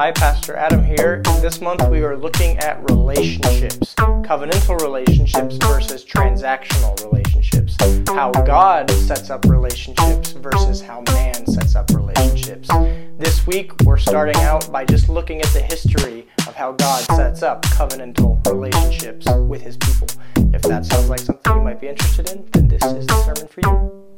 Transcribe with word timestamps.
Hi, 0.00 0.12
Pastor 0.12 0.56
Adam 0.56 0.82
here. 0.82 1.20
This 1.42 1.60
month 1.60 1.86
we 1.90 2.00
are 2.00 2.16
looking 2.16 2.56
at 2.60 2.82
relationships, 2.90 3.94
covenantal 3.98 4.80
relationships 4.80 5.56
versus 5.56 6.06
transactional 6.06 6.98
relationships, 7.04 7.76
how 8.08 8.30
God 8.30 8.90
sets 8.92 9.28
up 9.28 9.44
relationships 9.44 10.32
versus 10.32 10.80
how 10.80 11.02
man 11.02 11.46
sets 11.46 11.74
up 11.74 11.90
relationships. 11.90 12.70
This 13.18 13.46
week 13.46 13.78
we're 13.82 13.98
starting 13.98 14.36
out 14.36 14.72
by 14.72 14.86
just 14.86 15.10
looking 15.10 15.42
at 15.42 15.48
the 15.48 15.60
history 15.60 16.26
of 16.48 16.54
how 16.54 16.72
God 16.72 17.02
sets 17.02 17.42
up 17.42 17.60
covenantal 17.66 18.42
relationships 18.46 19.26
with 19.30 19.60
his 19.60 19.76
people. 19.76 20.08
If 20.54 20.62
that 20.62 20.86
sounds 20.86 21.10
like 21.10 21.20
something 21.20 21.54
you 21.54 21.60
might 21.60 21.78
be 21.78 21.88
interested 21.88 22.30
in, 22.30 22.48
then 22.52 22.68
this 22.68 22.82
is 22.84 23.06
the 23.06 23.22
sermon 23.22 23.48
for 23.48 23.60
you. 23.60 24.09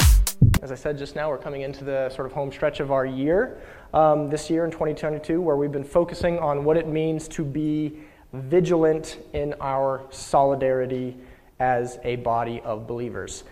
As 0.63 0.71
I 0.71 0.77
said 0.77 0.97
just 0.97 1.17
now, 1.17 1.29
we're 1.29 1.39
coming 1.39 1.63
into 1.63 1.83
the 1.83 2.09
sort 2.11 2.25
of 2.25 2.33
home 2.33 2.53
stretch 2.53 2.79
of 2.79 2.93
our 2.93 3.05
year 3.05 3.59
um, 3.93 4.31
this 4.31 4.49
year 4.49 4.65
in 4.65 4.71
2022, 4.71 5.41
where 5.41 5.57
we've 5.57 5.73
been 5.73 5.83
focusing 5.83 6.39
on 6.39 6.63
what 6.63 6.77
it 6.77 6.87
means 6.87 7.27
to 7.29 7.45
be 7.45 7.99
vigilant 8.33 9.19
in 9.33 9.57
our 9.61 10.03
solidarity 10.11 11.17
as 11.59 11.99
a 12.05 12.15
body 12.15 12.61
of 12.61 12.87
believers. 12.87 13.43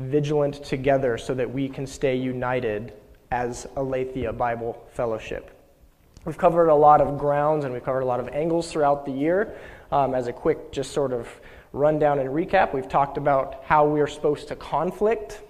Vigilant 0.00 0.64
together 0.64 1.16
so 1.16 1.32
that 1.32 1.48
we 1.48 1.68
can 1.68 1.86
stay 1.86 2.16
united 2.16 2.92
as 3.30 3.68
Aletheia 3.76 4.32
Bible 4.32 4.84
Fellowship. 4.94 5.56
We've 6.24 6.36
covered 6.36 6.70
a 6.70 6.74
lot 6.74 7.02
of 7.02 7.18
grounds 7.18 7.64
and 7.64 7.72
we've 7.72 7.84
covered 7.84 8.00
a 8.00 8.06
lot 8.06 8.18
of 8.18 8.26
angles 8.30 8.72
throughout 8.72 9.06
the 9.06 9.12
year. 9.12 9.54
Um, 9.92 10.12
as 10.12 10.26
a 10.26 10.32
quick, 10.32 10.72
just 10.72 10.90
sort 10.90 11.12
of 11.12 11.28
rundown 11.72 12.18
and 12.18 12.30
recap, 12.30 12.74
we've 12.74 12.88
talked 12.88 13.16
about 13.16 13.62
how 13.64 13.86
we 13.86 14.00
are 14.00 14.08
supposed 14.08 14.48
to 14.48 14.56
conflict 14.56 15.40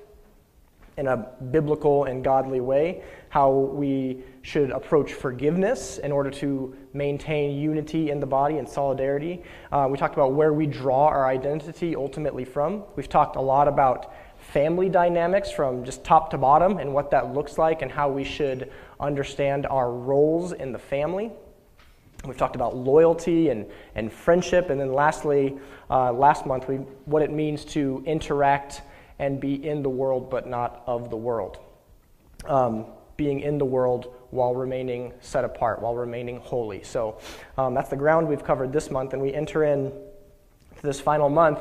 in 0.97 1.09
a 1.09 1.17
biblical 1.51 2.05
and 2.05 2.23
godly 2.23 2.61
way, 2.61 3.03
how 3.29 3.51
we 3.51 4.23
should 4.43 4.71
approach 4.71 5.13
forgiveness 5.13 5.99
in 5.99 6.13
order 6.13 6.31
to 6.31 6.77
maintain 6.93 7.59
unity 7.59 8.11
in 8.11 8.21
the 8.21 8.27
body 8.27 8.59
and 8.59 8.69
solidarity. 8.69 9.43
Uh, 9.73 9.89
we 9.91 9.99
talked 9.99 10.15
about 10.15 10.33
where 10.33 10.53
we 10.53 10.67
draw 10.67 11.07
our 11.07 11.27
identity 11.27 11.97
ultimately 11.97 12.45
from. 12.45 12.85
We've 12.95 13.09
talked 13.09 13.37
a 13.37 13.41
lot 13.41 13.67
about 13.67 14.15
family 14.39 14.89
dynamics 14.89 15.51
from 15.51 15.85
just 15.85 16.05
top 16.05 16.31
to 16.31 16.39
bottom 16.39 16.79
and 16.79 16.93
what 16.93 17.11
that 17.11 17.35
looks 17.35 17.59
like 17.59 17.83
and 17.83 17.91
how 17.91 18.11
we 18.11 18.23
should 18.23 18.71
understand 19.01 19.67
our 19.67 19.91
roles 19.91 20.53
in 20.53 20.73
the 20.73 20.79
family. 20.79 21.33
We've 22.25 22.37
talked 22.37 22.57
about 22.57 22.77
loyalty 22.77 23.51
and, 23.51 23.67
and 23.95 24.13
friendship. 24.13 24.71
And 24.71 24.81
then 24.81 24.93
lastly, 24.93 25.59
uh, 25.91 26.13
last 26.13 26.47
month, 26.47 26.69
we, 26.69 26.77
what 27.05 27.23
it 27.23 27.31
means 27.31 27.65
to 27.67 28.03
interact 28.07 28.83
and 29.19 29.41
be 29.41 29.67
in 29.67 29.83
the 29.83 29.91
world 29.91 30.31
but 30.31 30.47
not 30.49 30.83
of 30.87 31.11
the 31.11 31.17
world. 31.17 31.59
Um, 32.47 32.87
being 33.17 33.41
in 33.41 33.59
the 33.59 33.65
world 33.65 34.15
while 34.31 34.55
remaining 34.55 35.13
set 35.21 35.45
apart, 35.45 35.81
while 35.81 35.95
remaining 35.95 36.41
holy. 36.41 36.83
So 36.83 37.19
um, 37.57 37.75
that's 37.75 37.89
the 37.89 37.97
ground 37.97 38.29
we've 38.29 38.43
covered 38.43 38.73
this 38.73 38.91
month, 38.91 39.13
and 39.13 39.23
we 39.23 39.33
enter 39.33 39.65
in 39.65 39.93
this 40.83 41.01
final 41.01 41.29
month 41.29 41.61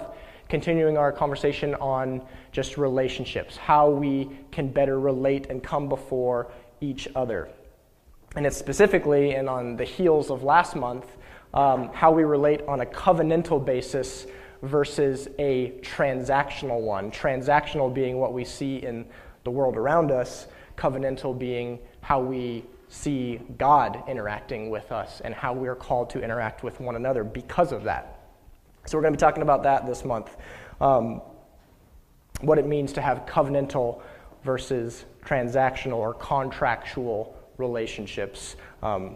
continuing 0.50 0.98
our 0.98 1.12
conversation 1.12 1.74
on 1.76 2.22
just 2.52 2.78
relationships, 2.78 3.58
how 3.58 3.90
we 3.90 4.30
can 4.52 4.68
better 4.68 5.00
relate 5.00 5.48
and 5.50 5.64
come 5.64 5.88
before 5.88 6.52
each 6.82 7.08
other. 7.16 7.50
And 8.36 8.46
it's 8.46 8.58
specifically, 8.58 9.36
and 9.36 9.48
on 9.48 9.76
the 9.76 9.84
heels 9.84 10.30
of 10.30 10.44
last 10.44 10.76
month, 10.76 11.06
um, 11.54 11.90
how 11.94 12.12
we 12.12 12.24
relate 12.24 12.62
on 12.68 12.82
a 12.82 12.86
covenantal 12.86 13.64
basis 13.64 14.26
versus 14.64 15.28
a 15.40 15.72
transactional 15.82 16.82
one. 16.82 17.12
Transactional 17.12 17.94
being 17.94 18.18
what 18.18 18.34
we 18.34 18.46
see 18.46 18.78
in 18.78 19.06
the 19.44 19.52
world 19.52 19.76
around 19.76 20.10
us, 20.10 20.48
covenantal 20.78 21.38
being 21.38 21.78
how 22.02 22.20
we 22.20 22.64
see 22.88 23.40
God 23.58 24.04
interacting 24.08 24.70
with 24.70 24.92
us 24.92 25.22
and 25.22 25.36
how 25.36 25.54
we're 25.54 25.76
called 25.76 26.10
to 26.12 26.22
interact 26.24 26.64
with 26.64 26.80
one 26.80 26.96
another 26.96 27.24
because 27.24 27.72
of 27.72 27.84
that. 27.84 28.20
So, 28.86 28.98
we're 28.98 29.02
going 29.02 29.14
to 29.14 29.18
be 29.18 29.22
talking 29.22 29.44
about 29.44 29.64
that 29.64 29.86
this 29.86 30.04
month. 30.04 30.36
Um, 30.80 31.22
what 32.42 32.58
it 32.58 32.66
means 32.66 32.94
to 32.94 33.02
have 33.02 33.26
covenantal 33.26 34.02
versus 34.44 35.06
transactional 35.24 35.98
or 35.98 36.14
contractual 36.14 37.36
relationships. 37.58 38.56
Um, 38.82 39.16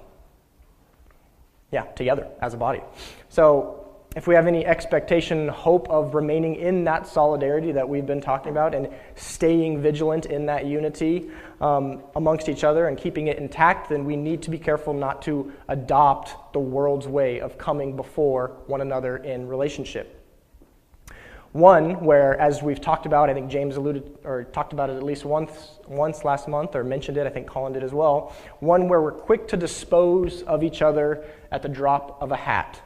yeah, 1.72 1.84
together 1.84 2.28
as 2.42 2.54
a 2.54 2.58
body. 2.58 2.82
So, 3.28 3.87
if 4.18 4.26
we 4.26 4.34
have 4.34 4.48
any 4.48 4.66
expectation, 4.66 5.48
hope 5.48 5.88
of 5.92 6.16
remaining 6.16 6.56
in 6.56 6.84
that 6.86 7.06
solidarity 7.06 7.72
that 7.72 7.88
we've 7.88 8.08
been 8.08 8.20
talking 8.20 8.52
about 8.52 8.74
and 8.74 8.90
staying 9.14 9.80
vigilant 9.80 10.26
in 10.26 10.48
that 10.48 10.66
unity 10.66 11.30
um, 11.62 12.02
amongst 12.16 12.50
each 12.50 12.64
other 12.64 12.88
and 12.88 12.98
keeping 12.98 13.28
it 13.28 13.38
intact, 13.38 13.90
then 13.90 14.04
we 14.06 14.16
need 14.16 14.42
to 14.42 14.50
be 14.50 14.58
careful 14.58 14.92
not 14.92 15.22
to 15.22 15.54
adopt 15.68 16.52
the 16.52 16.60
world's 16.60 17.08
way 17.08 17.40
of 17.40 17.60
coming 17.60 17.96
before 17.96 18.58
one 18.66 18.82
another 18.82 19.18
in 19.18 19.48
relationship. 19.48 20.20
One 21.52 22.04
where, 22.04 22.40
as 22.42 22.64
we've 22.64 22.82
talked 22.82 23.06
about, 23.06 23.30
I 23.30 23.36
think 23.36 23.52
James 23.52 23.76
alluded 23.76 24.18
or 24.24 24.46
talked 24.46 24.74
about 24.74 24.90
it 24.90 24.96
at 24.96 25.04
least 25.04 25.26
once, 25.26 25.78
once 25.88 26.26
last 26.26 26.48
month 26.48 26.76
or 26.76 26.84
mentioned 26.84 27.18
it, 27.18 27.28
I 27.28 27.30
think 27.30 27.46
Colin 27.46 27.72
did 27.72 27.84
as 27.84 27.94
well. 27.94 28.36
One 28.62 28.90
where 28.90 29.00
we're 29.00 29.12
quick 29.12 29.48
to 29.50 29.58
dispose 29.58 30.42
of 30.42 30.64
each 30.64 30.82
other 30.82 31.24
at 31.52 31.62
the 31.62 31.70
drop 31.70 32.20
of 32.20 32.32
a 32.32 32.36
hat 32.36 32.82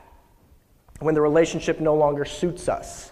when 1.01 1.15
the 1.15 1.21
relationship 1.21 1.79
no 1.79 1.95
longer 1.95 2.25
suits 2.25 2.69
us, 2.69 3.11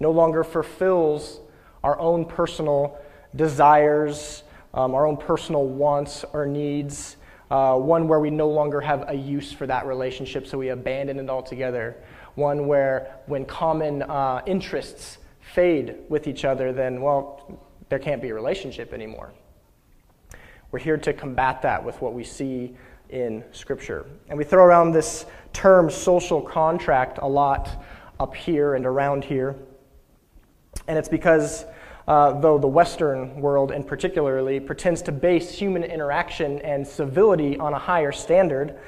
no 0.00 0.10
longer 0.10 0.42
fulfills 0.42 1.40
our 1.84 1.98
own 1.98 2.24
personal 2.24 2.98
desires, 3.36 4.42
um, 4.74 4.94
our 4.94 5.06
own 5.06 5.16
personal 5.16 5.66
wants 5.66 6.24
or 6.32 6.46
needs, 6.46 7.16
uh, 7.50 7.76
one 7.76 8.08
where 8.08 8.18
we 8.18 8.30
no 8.30 8.48
longer 8.48 8.80
have 8.80 9.08
a 9.08 9.14
use 9.14 9.52
for 9.52 9.66
that 9.66 9.86
relationship, 9.86 10.46
so 10.46 10.58
we 10.58 10.70
abandon 10.70 11.18
it 11.18 11.28
altogether, 11.28 11.96
one 12.34 12.66
where 12.66 13.18
when 13.26 13.44
common 13.44 14.02
uh, 14.02 14.40
interests 14.46 15.18
fade 15.54 15.96
with 16.08 16.26
each 16.26 16.44
other, 16.44 16.72
then, 16.72 17.02
well, 17.02 17.60
there 17.88 17.98
can't 17.98 18.22
be 18.22 18.30
a 18.30 18.34
relationship 18.34 18.92
anymore. 18.92 19.32
We're 20.70 20.78
here 20.78 20.96
to 20.96 21.12
combat 21.12 21.62
that 21.62 21.84
with 21.84 22.00
what 22.00 22.14
we 22.14 22.24
see 22.24 22.74
in 23.10 23.44
Scripture. 23.52 24.06
And 24.30 24.38
we 24.38 24.44
throw 24.44 24.64
around 24.64 24.92
this 24.92 25.26
term 25.52 25.90
social 25.90 26.40
contract 26.40 27.18
a 27.22 27.28
lot 27.28 27.82
up 28.18 28.34
here 28.34 28.74
and 28.74 28.86
around 28.86 29.24
here. 29.24 29.56
And 30.88 30.98
it's 30.98 31.08
because, 31.08 31.64
uh, 32.08 32.40
though 32.40 32.58
the 32.58 32.68
Western 32.68 33.40
world 33.40 33.72
in 33.72 33.84
particularly 33.84 34.60
pretends 34.60 35.02
to 35.02 35.12
base 35.12 35.50
human 35.50 35.84
interaction 35.84 36.58
and 36.60 36.86
civility 36.86 37.58
on 37.58 37.74
a 37.74 37.78
higher 37.78 38.12
standard, 38.12 38.78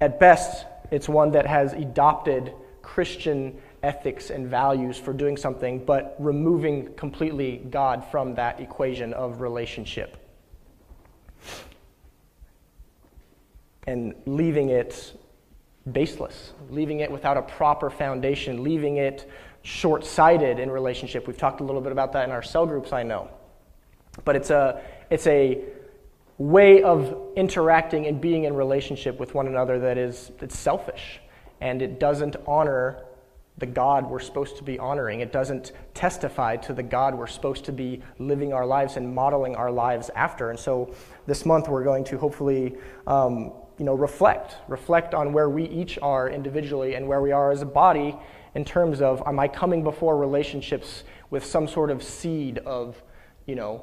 at 0.00 0.18
best, 0.18 0.66
it's 0.90 1.08
one 1.08 1.30
that 1.32 1.46
has 1.46 1.72
adopted 1.72 2.52
Christian 2.82 3.60
ethics 3.82 4.30
and 4.30 4.48
values 4.48 4.98
for 4.98 5.12
doing 5.12 5.36
something, 5.36 5.84
but 5.84 6.16
removing 6.18 6.92
completely 6.94 7.58
God 7.70 8.04
from 8.04 8.34
that 8.34 8.60
equation 8.60 9.12
of 9.14 9.40
relationship. 9.40 10.16
and 13.86 14.14
leaving 14.26 14.68
it 14.70 15.12
baseless, 15.92 16.52
leaving 16.70 17.00
it 17.00 17.10
without 17.10 17.36
a 17.36 17.42
proper 17.42 17.90
foundation, 17.90 18.62
leaving 18.62 18.98
it 18.98 19.30
short 19.62 20.04
sighted 20.04 20.58
in 20.58 20.70
relationship. 20.70 21.26
We've 21.26 21.36
talked 21.38 21.60
a 21.60 21.64
little 21.64 21.80
bit 21.80 21.92
about 21.92 22.12
that 22.12 22.24
in 22.24 22.30
our 22.30 22.42
cell 22.42 22.66
groups, 22.66 22.92
I 22.92 23.02
know. 23.02 23.30
But 24.24 24.36
it's 24.36 24.50
a, 24.50 24.82
it's 25.10 25.26
a 25.26 25.62
way 26.38 26.82
of 26.82 27.16
interacting 27.36 28.06
and 28.06 28.20
being 28.20 28.44
in 28.44 28.54
relationship 28.54 29.20
with 29.20 29.34
one 29.34 29.46
another 29.46 29.78
that 29.78 29.98
is 29.98 30.32
it's 30.40 30.58
selfish 30.58 31.20
and 31.60 31.82
it 31.82 32.00
doesn't 32.00 32.36
honor 32.46 33.04
the 33.58 33.66
God 33.66 34.08
we're 34.08 34.20
supposed 34.20 34.56
to 34.56 34.62
be 34.64 34.78
honoring. 34.78 35.20
It 35.20 35.32
doesn't 35.32 35.72
testify 35.92 36.56
to 36.56 36.72
the 36.72 36.82
God 36.82 37.14
we're 37.14 37.26
supposed 37.26 37.66
to 37.66 37.72
be 37.72 38.02
living 38.18 38.54
our 38.54 38.64
lives 38.64 38.96
and 38.96 39.14
modeling 39.14 39.54
our 39.54 39.70
lives 39.70 40.10
after. 40.16 40.48
And 40.48 40.58
so 40.58 40.94
this 41.26 41.44
month 41.44 41.68
we're 41.68 41.84
going 41.84 42.04
to 42.04 42.16
hopefully 42.16 42.76
um, 43.06 43.52
you 43.80 43.86
know, 43.86 43.94
reflect, 43.94 44.58
reflect 44.68 45.14
on 45.14 45.32
where 45.32 45.48
we 45.48 45.64
each 45.64 45.98
are 46.02 46.28
individually 46.28 46.96
and 46.96 47.08
where 47.08 47.22
we 47.22 47.32
are 47.32 47.50
as 47.50 47.62
a 47.62 47.66
body 47.66 48.14
in 48.54 48.62
terms 48.62 49.00
of 49.00 49.22
am 49.24 49.40
I 49.40 49.48
coming 49.48 49.82
before 49.82 50.18
relationships 50.18 51.04
with 51.30 51.42
some 51.42 51.66
sort 51.66 51.90
of 51.90 52.02
seed 52.02 52.58
of, 52.58 53.02
you 53.46 53.54
know, 53.54 53.82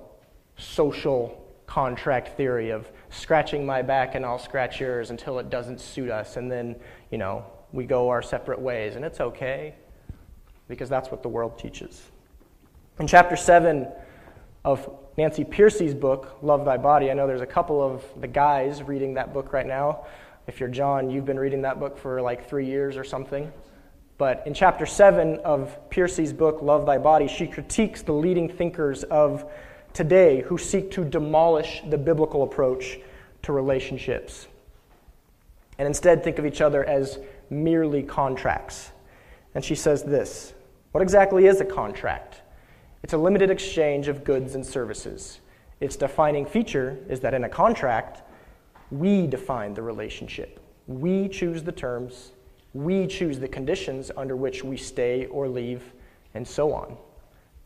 social 0.56 1.44
contract 1.66 2.38
theory 2.38 2.70
of 2.70 2.92
scratching 3.10 3.66
my 3.66 3.82
back 3.82 4.14
and 4.14 4.24
I'll 4.24 4.38
scratch 4.38 4.80
yours 4.80 5.10
until 5.10 5.40
it 5.40 5.50
doesn't 5.50 5.82
suit 5.82 6.12
us 6.12 6.38
and 6.38 6.52
then, 6.52 6.76
you 7.10 7.18
know, 7.18 7.44
we 7.72 7.86
go 7.86 8.10
our 8.10 8.22
separate 8.22 8.62
ways 8.62 8.98
and 8.98 9.04
it's 9.04 9.20
okay 9.20 9.74
because 10.68 10.90
that's 10.90 11.10
what 11.10 11.24
the 11.24 11.30
world 11.30 11.58
teaches. 11.58 12.04
In 13.00 13.08
chapter 13.08 13.36
7 13.36 13.88
of 14.64 14.88
Nancy 15.18 15.44
Pearcey's 15.44 15.96
book, 15.96 16.38
Love 16.44 16.64
Thy 16.64 16.78
Body. 16.78 17.10
I 17.10 17.16
know 17.16 17.26
there's 17.26 17.42
a 17.42 17.48
couple 17.48 17.82
of 17.82 18.04
the 18.22 18.28
guys 18.28 18.84
reading 18.84 19.16
that 19.16 19.34
book 19.34 19.52
right 19.52 19.66
now. 19.66 20.06
If 20.46 20.60
you're 20.60 20.70
John, 20.70 21.10
you've 21.10 21.26
been 21.26 21.40
reading 21.40 21.64
that 21.64 21.80
book 21.80 21.98
for 21.98 22.22
like 22.22 22.48
three 22.48 22.68
years 22.68 22.96
or 22.98 23.04
something. 23.04 23.52
But 24.20 24.44
in 24.46 24.54
chapter 24.54 24.86
7 24.86 25.40
of 25.40 25.76
Pearcey's 25.90 26.34
book, 26.34 26.62
Love 26.62 26.86
Thy 26.86 27.00
Body, 27.00 27.28
she 27.28 27.48
critiques 27.48 28.04
the 28.04 28.14
leading 28.14 28.48
thinkers 28.48 29.04
of 29.06 29.52
today 29.92 30.42
who 30.42 30.60
seek 30.60 30.92
to 30.92 31.04
demolish 31.04 31.82
the 31.90 31.98
biblical 31.98 32.44
approach 32.44 33.00
to 33.42 33.54
relationships. 33.54 34.46
And 35.80 35.88
instead, 35.88 36.24
think 36.24 36.38
of 36.38 36.46
each 36.46 36.62
other 36.62 36.86
as 36.86 37.18
merely 37.50 38.04
contracts. 38.04 38.92
And 39.56 39.66
she 39.66 39.74
says 39.74 40.04
this 40.04 40.54
What 40.92 41.02
exactly 41.02 41.48
is 41.48 41.60
a 41.60 41.66
contract? 41.66 42.42
It's 43.08 43.14
a 43.14 43.18
limited 43.18 43.50
exchange 43.50 44.10
of 44.10 44.26
goods 44.26 44.56
and 44.56 44.66
services. 44.66 45.40
Its 45.80 45.96
defining 45.96 46.46
feature 46.46 47.00
is 47.08 47.22
that 47.22 47.34
in 47.34 47.46
a 47.46 47.50
contract, 47.50 48.22
we 48.92 49.28
define 49.28 49.74
the 49.74 49.82
relationship. 49.82 50.60
We 50.88 51.30
choose 51.30 51.64
the 51.64 51.72
terms, 51.72 52.34
we 52.74 53.08
choose 53.08 53.40
the 53.40 53.48
conditions 53.48 54.12
under 54.18 54.36
which 54.36 54.62
we 54.62 54.76
stay 54.76 55.26
or 55.28 55.48
leave, 55.48 55.94
and 56.34 56.46
so 56.46 56.74
on. 56.74 56.98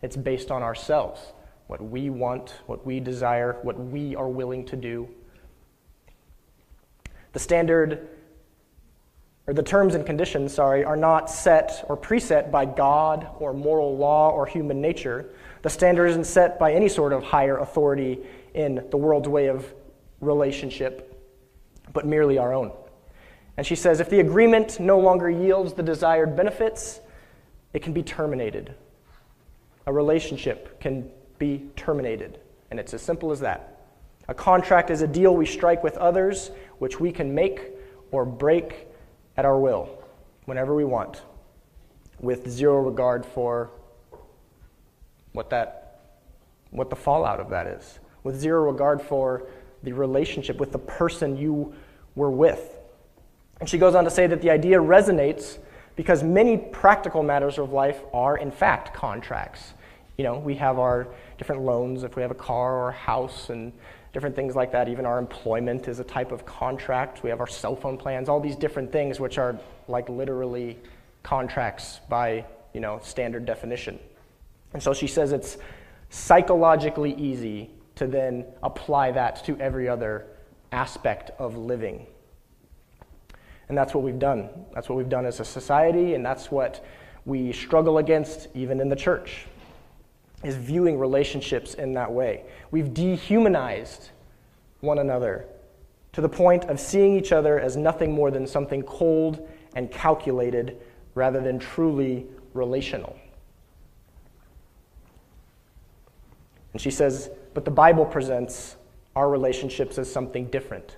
It's 0.03 0.15
based 0.15 0.51
on 0.51 0.61
ourselves 0.61 1.33
what 1.65 1.81
we 1.81 2.11
want, 2.11 2.53
what 2.67 2.85
we 2.85 2.99
desire, 2.99 3.57
what 3.63 3.79
we 3.79 4.15
are 4.15 4.29
willing 4.29 4.63
to 4.65 4.75
do. 4.75 5.09
The 7.33 7.39
standard, 7.39 8.09
or 9.47 9.53
the 9.53 9.63
terms 9.63 9.95
and 9.95 10.05
conditions, 10.05 10.53
sorry, 10.53 10.83
are 10.83 10.95
not 10.95 11.29
set 11.29 11.83
or 11.89 11.97
preset 11.97 12.51
by 12.51 12.65
God 12.65 13.27
or 13.39 13.53
moral 13.53 13.97
law 13.97 14.29
or 14.29 14.45
human 14.45 14.81
nature. 14.81 15.29
The 15.63 15.69
standard 15.69 16.07
isn't 16.07 16.25
set 16.25 16.59
by 16.59 16.73
any 16.73 16.87
sort 16.87 17.11
of 17.11 17.23
higher 17.23 17.57
authority 17.57 18.19
in 18.53 18.85
the 18.91 18.97
world's 18.97 19.27
way 19.27 19.47
of 19.47 19.73
relationship, 20.19 21.21
but 21.93 22.05
merely 22.05 22.37
our 22.37 22.53
own. 22.53 22.71
And 23.57 23.65
she 23.65 23.75
says 23.75 23.99
if 23.99 24.09
the 24.09 24.19
agreement 24.19 24.79
no 24.79 24.99
longer 24.99 25.29
yields 25.29 25.73
the 25.73 25.83
desired 25.83 26.35
benefits, 26.35 26.99
it 27.73 27.81
can 27.81 27.93
be 27.93 28.03
terminated. 28.03 28.75
A 29.87 29.93
relationship 29.93 30.79
can 30.79 31.09
be 31.39 31.65
terminated. 31.75 32.39
And 32.69 32.79
it's 32.79 32.93
as 32.93 33.01
simple 33.01 33.31
as 33.31 33.39
that. 33.39 33.81
A 34.27 34.33
contract 34.33 34.91
is 34.91 35.01
a 35.01 35.07
deal 35.07 35.35
we 35.35 35.45
strike 35.45 35.83
with 35.83 35.97
others, 35.97 36.51
which 36.77 36.99
we 36.99 37.11
can 37.11 37.33
make 37.33 37.71
or 38.11 38.25
break 38.25 38.87
at 39.37 39.45
our 39.45 39.59
will, 39.59 39.89
whenever 40.45 40.75
we 40.75 40.83
want, 40.83 41.21
with 42.19 42.49
zero 42.49 42.81
regard 42.81 43.25
for 43.25 43.71
what 45.33 45.49
that 45.49 45.77
what 46.71 46.89
the 46.89 46.95
fallout 46.95 47.39
of 47.39 47.49
that 47.49 47.67
is, 47.67 47.99
with 48.23 48.39
zero 48.39 48.63
regard 48.63 49.01
for 49.01 49.45
the 49.83 49.91
relationship 49.91 50.57
with 50.57 50.71
the 50.71 50.79
person 50.79 51.35
you 51.35 51.73
were 52.15 52.31
with. 52.31 52.77
And 53.59 53.67
she 53.67 53.77
goes 53.77 53.93
on 53.93 54.03
to 54.05 54.09
say 54.09 54.25
that 54.27 54.41
the 54.41 54.49
idea 54.49 54.77
resonates 54.77 55.57
because 55.95 56.23
many 56.23 56.57
practical 56.57 57.23
matters 57.23 57.57
of 57.57 57.71
life 57.71 58.01
are, 58.13 58.37
in 58.37 58.51
fact, 58.51 58.93
contracts. 58.93 59.73
You 60.17 60.23
know, 60.23 60.39
we 60.39 60.55
have 60.55 60.79
our 60.79 61.07
different 61.37 61.63
loans 61.63 62.03
if 62.03 62.15
we 62.15 62.21
have 62.21 62.31
a 62.31 62.35
car 62.35 62.75
or 62.75 62.89
a 62.89 62.93
house 62.93 63.49
and 63.49 63.73
different 64.13 64.35
things 64.35 64.55
like 64.55 64.71
that. 64.71 64.89
Even 64.89 65.05
our 65.05 65.19
employment 65.19 65.87
is 65.87 65.99
a 65.99 66.03
type 66.03 66.31
of 66.31 66.45
contract. 66.45 67.23
We 67.23 67.29
have 67.29 67.39
our 67.39 67.47
cell 67.47 67.75
phone 67.75 67.97
plans, 67.97 68.29
all 68.29 68.39
these 68.39 68.55
different 68.55 68.91
things 68.91 69.19
which 69.19 69.37
are 69.37 69.57
like 69.87 70.09
literally 70.09 70.77
contracts 71.23 71.99
by, 72.09 72.45
you 72.73 72.81
know, 72.81 72.99
standard 73.03 73.45
definition. 73.45 73.99
And 74.73 74.81
so 74.81 74.93
she 74.93 75.07
says 75.07 75.31
it's 75.31 75.57
psychologically 76.09 77.13
easy 77.15 77.69
to 77.95 78.07
then 78.07 78.45
apply 78.63 79.11
that 79.11 79.43
to 79.45 79.57
every 79.59 79.87
other 79.87 80.25
aspect 80.71 81.31
of 81.39 81.57
living. 81.57 82.07
And 83.69 83.77
that's 83.77 83.93
what 83.93 84.03
we've 84.03 84.19
done. 84.19 84.49
That's 84.73 84.89
what 84.89 84.97
we've 84.97 85.09
done 85.09 85.25
as 85.25 85.39
a 85.39 85.45
society, 85.45 86.13
and 86.13 86.25
that's 86.25 86.51
what 86.51 86.83
we 87.25 87.53
struggle 87.53 87.99
against 87.99 88.47
even 88.53 88.81
in 88.81 88.89
the 88.89 88.95
church 88.95 89.45
is 90.43 90.55
viewing 90.55 90.97
relationships 90.97 91.73
in 91.75 91.93
that 91.93 92.11
way. 92.11 92.43
We've 92.71 92.93
dehumanized 92.93 94.09
one 94.79 94.99
another 94.99 95.45
to 96.13 96.21
the 96.21 96.29
point 96.29 96.65
of 96.65 96.79
seeing 96.79 97.15
each 97.17 97.31
other 97.31 97.59
as 97.59 97.77
nothing 97.77 98.11
more 98.11 98.31
than 98.31 98.47
something 98.47 98.81
cold 98.83 99.47
and 99.75 99.91
calculated 99.91 100.77
rather 101.15 101.39
than 101.41 101.59
truly 101.59 102.25
relational. 102.53 103.15
And 106.73 106.81
she 106.81 106.91
says, 106.91 107.29
but 107.53 107.65
the 107.65 107.71
Bible 107.71 108.05
presents 108.05 108.77
our 109.15 109.29
relationships 109.29 109.97
as 109.97 110.11
something 110.11 110.45
different, 110.45 110.95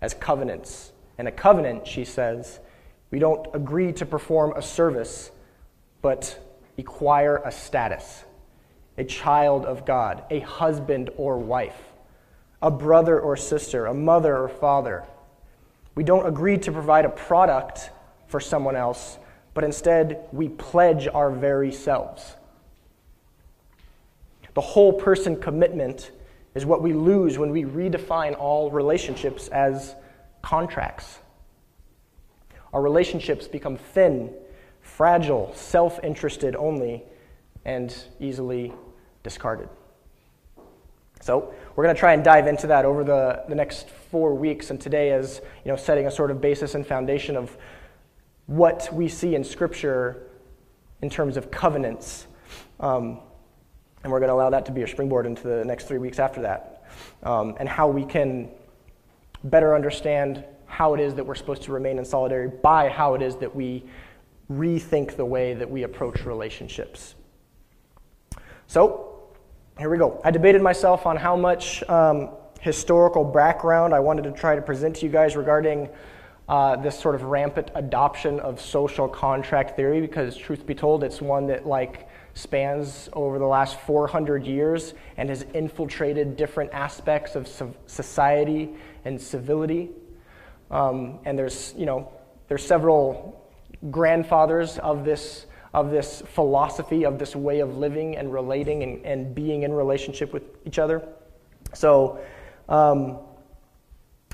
as 0.00 0.14
covenants. 0.14 0.92
And 1.18 1.28
a 1.28 1.32
covenant, 1.32 1.86
she 1.86 2.04
says, 2.04 2.60
we 3.10 3.18
don't 3.18 3.46
agree 3.54 3.92
to 3.92 4.06
perform 4.06 4.54
a 4.56 4.62
service, 4.62 5.30
but 6.00 6.38
acquire 6.78 7.42
a 7.44 7.52
status 7.52 8.24
a 9.00 9.04
child 9.04 9.64
of 9.64 9.86
God, 9.86 10.24
a 10.28 10.40
husband 10.40 11.08
or 11.16 11.38
wife, 11.38 11.82
a 12.60 12.70
brother 12.70 13.18
or 13.18 13.34
sister, 13.34 13.86
a 13.86 13.94
mother 13.94 14.36
or 14.36 14.46
father. 14.46 15.04
We 15.94 16.04
don't 16.04 16.26
agree 16.26 16.58
to 16.58 16.70
provide 16.70 17.06
a 17.06 17.08
product 17.08 17.90
for 18.26 18.40
someone 18.40 18.76
else, 18.76 19.16
but 19.54 19.64
instead 19.64 20.28
we 20.32 20.50
pledge 20.50 21.08
our 21.08 21.30
very 21.30 21.72
selves. 21.72 22.36
The 24.52 24.60
whole 24.60 24.92
person 24.92 25.40
commitment 25.40 26.10
is 26.54 26.66
what 26.66 26.82
we 26.82 26.92
lose 26.92 27.38
when 27.38 27.50
we 27.50 27.64
redefine 27.64 28.38
all 28.38 28.70
relationships 28.70 29.48
as 29.48 29.94
contracts. 30.42 31.20
Our 32.74 32.82
relationships 32.82 33.48
become 33.48 33.78
thin, 33.78 34.34
fragile, 34.82 35.54
self 35.54 35.98
interested 36.04 36.54
only, 36.54 37.02
and 37.64 37.96
easily 38.20 38.74
discarded. 39.22 39.68
So 41.20 41.52
we're 41.76 41.84
going 41.84 41.94
to 41.94 41.98
try 41.98 42.14
and 42.14 42.24
dive 42.24 42.46
into 42.46 42.66
that 42.68 42.84
over 42.84 43.04
the, 43.04 43.44
the 43.48 43.54
next 43.54 43.90
four 43.90 44.34
weeks, 44.34 44.70
and 44.70 44.80
today 44.80 45.10
is 45.10 45.40
you 45.64 45.70
know 45.70 45.76
setting 45.76 46.06
a 46.06 46.10
sort 46.10 46.30
of 46.30 46.40
basis 46.40 46.74
and 46.74 46.86
foundation 46.86 47.36
of 47.36 47.56
what 48.46 48.88
we 48.92 49.06
see 49.06 49.34
in 49.34 49.44
Scripture 49.44 50.26
in 51.02 51.10
terms 51.10 51.36
of 51.36 51.50
covenants, 51.50 52.26
um, 52.80 53.20
and 54.02 54.10
we're 54.10 54.18
going 54.18 54.28
to 54.28 54.34
allow 54.34 54.50
that 54.50 54.64
to 54.66 54.72
be 54.72 54.82
a 54.82 54.88
springboard 54.88 55.26
into 55.26 55.42
the 55.42 55.64
next 55.64 55.84
three 55.86 55.98
weeks 55.98 56.18
after 56.18 56.40
that, 56.42 56.84
um, 57.22 57.54
and 57.60 57.68
how 57.68 57.86
we 57.86 58.04
can 58.04 58.48
better 59.44 59.74
understand 59.74 60.44
how 60.66 60.94
it 60.94 61.00
is 61.00 61.14
that 61.14 61.24
we're 61.24 61.34
supposed 61.34 61.62
to 61.62 61.72
remain 61.72 61.98
in 61.98 62.04
solidarity 62.04 62.56
by 62.62 62.88
how 62.88 63.14
it 63.14 63.20
is 63.20 63.36
that 63.36 63.54
we 63.54 63.84
rethink 64.50 65.16
the 65.16 65.24
way 65.24 65.52
that 65.52 65.70
we 65.70 65.82
approach 65.82 66.24
relationships. 66.24 67.14
So, 68.66 69.09
here 69.80 69.88
we 69.88 69.96
go. 69.96 70.20
I 70.22 70.30
debated 70.30 70.60
myself 70.60 71.06
on 71.06 71.16
how 71.16 71.36
much 71.36 71.82
um, 71.88 72.28
historical 72.60 73.24
background 73.24 73.94
I 73.94 74.00
wanted 74.00 74.24
to 74.24 74.32
try 74.32 74.54
to 74.54 74.60
present 74.60 74.96
to 74.96 75.06
you 75.06 75.10
guys 75.10 75.36
regarding 75.36 75.88
uh, 76.50 76.76
this 76.76 76.98
sort 76.98 77.14
of 77.14 77.22
rampant 77.22 77.70
adoption 77.74 78.40
of 78.40 78.60
social 78.60 79.08
contract 79.08 79.76
theory, 79.76 80.02
because 80.02 80.36
truth 80.36 80.66
be 80.66 80.74
told, 80.74 81.02
it's 81.02 81.22
one 81.22 81.46
that 81.46 81.66
like 81.66 82.10
spans 82.34 83.08
over 83.14 83.38
the 83.38 83.46
last 83.46 83.80
400 83.80 84.44
years 84.44 84.92
and 85.16 85.30
has 85.30 85.46
infiltrated 85.54 86.36
different 86.36 86.70
aspects 86.74 87.34
of 87.34 87.48
society 87.86 88.74
and 89.06 89.18
civility. 89.18 89.88
Um, 90.70 91.20
and 91.24 91.38
there's, 91.38 91.72
you 91.74 91.86
know, 91.86 92.12
there's 92.48 92.66
several 92.66 93.50
grandfathers 93.90 94.76
of 94.76 95.06
this 95.06 95.46
of 95.72 95.90
this 95.90 96.22
philosophy, 96.34 97.04
of 97.04 97.18
this 97.18 97.36
way 97.36 97.60
of 97.60 97.76
living 97.76 98.16
and 98.16 98.32
relating 98.32 98.82
and, 98.82 99.04
and 99.06 99.34
being 99.34 99.62
in 99.62 99.72
relationship 99.72 100.32
with 100.32 100.42
each 100.66 100.78
other. 100.78 101.06
So 101.74 102.20
um, 102.68 103.18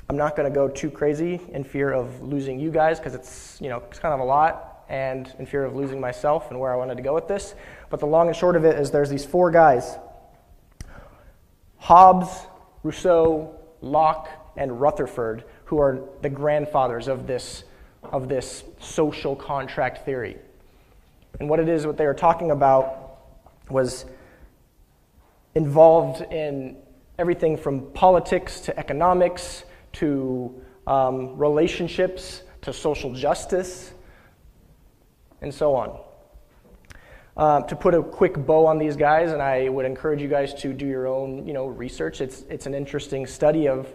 I'm 0.09 0.17
not 0.17 0.35
going 0.35 0.51
to 0.51 0.55
go 0.55 0.67
too 0.67 0.89
crazy 0.89 1.41
in 1.49 1.63
fear 1.63 1.91
of 1.91 2.21
losing 2.21 2.59
you 2.59 2.71
guys 2.71 2.97
because 2.97 3.13
it's, 3.13 3.57
you 3.61 3.69
know, 3.69 3.83
it's 3.89 3.99
kind 3.99 4.13
of 4.13 4.19
a 4.19 4.23
lot 4.23 4.85
and 4.89 5.33
in 5.37 5.45
fear 5.45 5.65
of 5.65 5.75
losing 5.75 5.99
myself 5.99 6.49
and 6.49 6.59
where 6.59 6.73
I 6.73 6.77
wanted 6.77 6.95
to 6.95 7.03
go 7.03 7.13
with 7.13 7.27
this. 7.27 7.55
But 7.89 7.99
the 7.99 8.07
long 8.07 8.27
and 8.27 8.35
short 8.35 8.55
of 8.55 8.65
it 8.65 8.79
is 8.79 8.89
there's 8.89 9.09
these 9.09 9.25
four 9.25 9.51
guys 9.51 9.97
Hobbes, 11.77 12.47
Rousseau, 12.83 13.55
Locke, 13.81 14.29
and 14.55 14.81
Rutherford, 14.81 15.43
who 15.65 15.79
are 15.79 16.01
the 16.21 16.29
grandfathers 16.29 17.07
of 17.07 17.27
this, 17.27 17.63
of 18.03 18.27
this 18.27 18.63
social 18.79 19.35
contract 19.35 20.03
theory. 20.03 20.37
And 21.39 21.49
what 21.49 21.59
it 21.59 21.69
is, 21.69 21.85
what 21.85 21.97
they 21.97 22.05
were 22.05 22.13
talking 22.13 22.51
about 22.51 23.19
was 23.69 24.05
involved 25.55 26.21
in 26.31 26.77
everything 27.19 27.57
from 27.57 27.91
politics 27.91 28.59
to 28.61 28.77
economics 28.79 29.65
to 29.93 30.61
um, 30.85 31.37
relationships 31.37 32.43
to 32.61 32.71
social 32.73 33.13
justice 33.13 33.93
and 35.41 35.53
so 35.53 35.75
on. 35.75 35.99
Uh, 37.35 37.61
to 37.61 37.75
put 37.75 37.93
a 37.93 38.01
quick 38.01 38.33
bow 38.33 38.65
on 38.65 38.79
these 38.79 38.95
guys, 38.95 39.31
and 39.31 39.41
I 39.41 39.69
would 39.69 39.85
encourage 39.85 40.21
you 40.21 40.27
guys 40.27 40.55
to 40.55 40.73
do 40.73 40.87
your 40.87 41.05
own, 41.07 41.45
you 41.45 41.53
know, 41.53 41.67
research. 41.67 42.19
It's 42.19 42.41
it's 42.49 42.65
an 42.65 42.73
interesting 42.73 43.27
study 43.27 43.67
of 43.67 43.87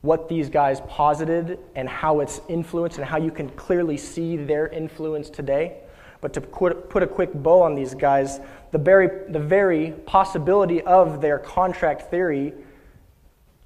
what 0.00 0.26
these 0.26 0.48
guys 0.48 0.80
posited 0.88 1.58
and 1.74 1.86
how 1.86 2.20
it's 2.20 2.40
influenced, 2.48 2.96
and 2.96 3.06
how 3.06 3.18
you 3.18 3.30
can 3.30 3.50
clearly 3.50 3.98
see 3.98 4.36
their 4.36 4.68
influence 4.68 5.28
today. 5.28 5.82
But 6.20 6.32
to 6.34 6.40
put 6.40 7.02
a 7.02 7.06
quick 7.06 7.32
bow 7.32 7.62
on 7.62 7.74
these 7.74 7.94
guys, 7.94 8.40
the 8.72 8.78
very, 8.78 9.30
the 9.30 9.38
very 9.38 9.92
possibility 10.06 10.82
of 10.82 11.20
their 11.20 11.38
contract 11.38 12.10
theory 12.10 12.52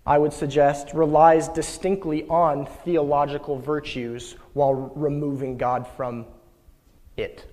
I 0.04 0.18
would 0.18 0.32
suggest, 0.32 0.94
relies 0.94 1.48
distinctly 1.48 2.26
on 2.28 2.66
theological 2.66 3.56
virtues 3.56 4.34
while 4.52 4.74
removing 4.74 5.56
God 5.56 5.86
from 5.86 6.26
it. 7.16 7.44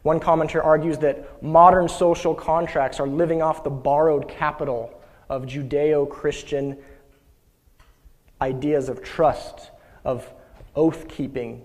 One 0.00 0.18
commentator 0.18 0.62
argues 0.62 0.98
that 0.98 1.42
modern 1.42 1.88
social 1.88 2.34
contracts 2.34 2.98
are 3.00 3.06
living 3.06 3.42
off 3.42 3.62
the 3.62 3.70
borrowed 3.70 4.28
capital 4.28 4.98
of 5.28 5.44
Judeo 5.44 6.08
Christian 6.08 6.78
ideas 8.40 8.88
of 8.88 9.02
trust, 9.02 9.70
of 10.04 10.32
oath 10.74 11.06
keeping, 11.06 11.62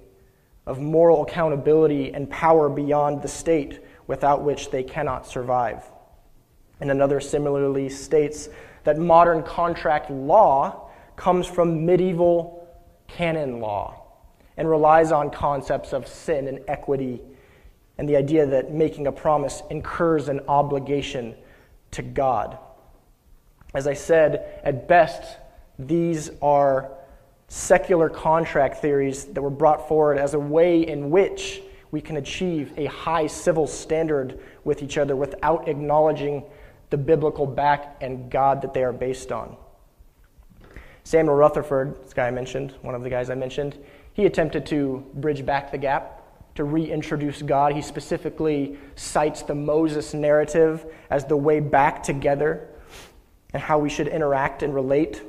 of 0.67 0.79
moral 0.79 1.23
accountability 1.23 2.13
and 2.13 2.29
power 2.29 2.69
beyond 2.69 3.21
the 3.21 3.27
state, 3.27 3.79
without 4.05 4.43
which 4.43 4.69
they 4.69 4.83
cannot 4.83 5.25
survive. 5.25 5.83
And 6.79 6.91
another 6.91 7.19
similarly 7.19 7.89
states 7.89 8.49
that 8.83 8.99
modern 8.99 9.43
contract 9.43 10.11
law 10.11 10.89
comes 11.15 11.47
from 11.47 11.85
medieval 11.85 12.67
canon 13.07 13.59
law 13.59 14.03
and 14.57 14.69
relies 14.69 15.11
on 15.11 15.31
concepts 15.31 15.93
of 15.93 16.07
sin 16.07 16.47
and 16.47 16.59
equity 16.67 17.21
and 17.97 18.07
the 18.07 18.15
idea 18.15 18.45
that 18.45 18.71
making 18.71 19.07
a 19.07 19.11
promise 19.11 19.63
incurs 19.69 20.29
an 20.29 20.41
obligation 20.47 21.35
to 21.91 22.01
God. 22.01 22.57
As 23.73 23.87
I 23.87 23.93
said, 23.93 24.61
at 24.63 24.87
best, 24.87 25.39
these 25.79 26.29
are 26.41 26.91
secular 27.47 28.09
contract 28.09 28.77
theories 28.77 29.25
that 29.25 29.41
were 29.41 29.49
brought 29.49 29.87
forward 29.87 30.17
as 30.17 30.33
a 30.33 30.39
way 30.39 30.85
in 30.85 31.09
which 31.09 31.61
we 31.91 32.01
can 32.01 32.17
achieve 32.17 32.73
a 32.77 32.85
high 32.85 33.27
civil 33.27 33.65
standard 33.65 34.39
with 34.65 34.83
each 34.83 34.97
other 34.97 35.15
without 35.15 35.67
acknowledging 35.69 36.43
the 36.89 36.97
biblical 36.97 37.45
back 37.45 37.97
and 38.01 38.29
God 38.29 38.61
that 38.61 38.73
they 38.73 38.83
are 38.83 38.93
based 38.93 39.31
on. 39.31 39.55
Samuel 41.03 41.35
Rutherford, 41.35 42.03
this 42.03 42.13
guy 42.13 42.27
I 42.27 42.31
mentioned, 42.31 42.73
one 42.81 42.93
of 42.93 43.01
the 43.01 43.09
guys 43.09 43.29
I 43.29 43.35
mentioned, 43.35 43.77
he 44.11 44.25
attempted 44.25 44.65
to 44.67 45.05
bridge 45.13 45.45
back 45.45 45.71
the 45.71 45.77
gap, 45.77 46.21
to 46.55 46.65
reintroduce 46.65 47.41
God. 47.41 47.73
He 47.73 47.81
specifically 47.81 48.77
cites 48.95 49.43
the 49.43 49.55
Moses 49.55 50.13
narrative 50.13 50.85
as 51.09 51.23
the 51.23 51.37
way 51.37 51.59
back 51.59 52.03
together 52.03 52.67
and 53.53 53.61
how 53.61 53.79
we 53.79 53.89
should 53.89 54.07
interact 54.07 54.63
and 54.63 54.73
relate 54.73 55.21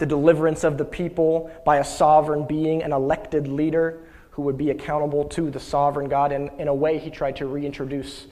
the 0.00 0.06
deliverance 0.06 0.64
of 0.64 0.78
the 0.78 0.84
people 0.84 1.50
by 1.64 1.76
a 1.76 1.84
sovereign 1.84 2.46
being, 2.46 2.82
an 2.82 2.90
elected 2.90 3.46
leader 3.46 4.00
who 4.30 4.40
would 4.42 4.56
be 4.56 4.70
accountable 4.70 5.24
to 5.26 5.50
the 5.50 5.60
sovereign 5.60 6.08
God. 6.08 6.32
And 6.32 6.50
in 6.58 6.68
a 6.68 6.74
way, 6.74 6.98
he 6.98 7.10
tried 7.10 7.36
to 7.36 7.46
reintroduce 7.46 8.26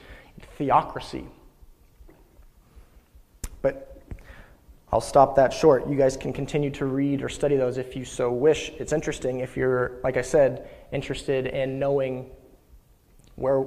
theocracy. 0.57 1.27
But 3.61 4.01
I'll 4.91 4.99
stop 4.99 5.35
that 5.35 5.53
short. 5.53 5.87
You 5.87 5.95
guys 5.95 6.17
can 6.17 6.33
continue 6.33 6.71
to 6.71 6.85
read 6.87 7.21
or 7.21 7.29
study 7.29 7.55
those 7.55 7.77
if 7.77 7.95
you 7.95 8.03
so 8.03 8.31
wish. 8.31 8.69
It's 8.79 8.91
interesting 8.91 9.41
if 9.41 9.55
you're, 9.55 9.99
like 10.03 10.17
I 10.17 10.23
said, 10.23 10.67
interested 10.91 11.45
in 11.45 11.77
knowing 11.77 12.31
where, 13.35 13.59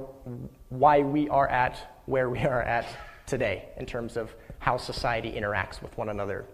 why 0.67 0.99
we 0.99 1.29
are 1.29 1.47
at 1.47 1.79
where 2.05 2.29
we 2.29 2.39
are 2.39 2.61
at 2.61 2.85
today 3.25 3.69
in 3.77 3.85
terms 3.85 4.17
of 4.17 4.35
how 4.59 4.75
society 4.75 5.31
interacts 5.31 5.81
with 5.81 5.97
one 5.97 6.09
another 6.09 6.45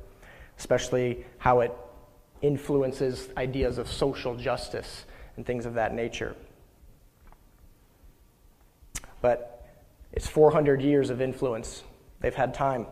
especially 0.59 1.25
how 1.39 1.61
it 1.61 1.75
influences 2.41 3.29
ideas 3.37 3.77
of 3.77 3.87
social 3.87 4.35
justice 4.35 5.05
and 5.37 5.45
things 5.45 5.65
of 5.65 5.73
that 5.73 5.93
nature. 5.95 6.35
But 9.21 9.67
it's 10.11 10.27
400 10.27 10.81
years 10.81 11.09
of 11.09 11.21
influence. 11.21 11.83
They've 12.19 12.35
had 12.35 12.53
time. 12.53 12.87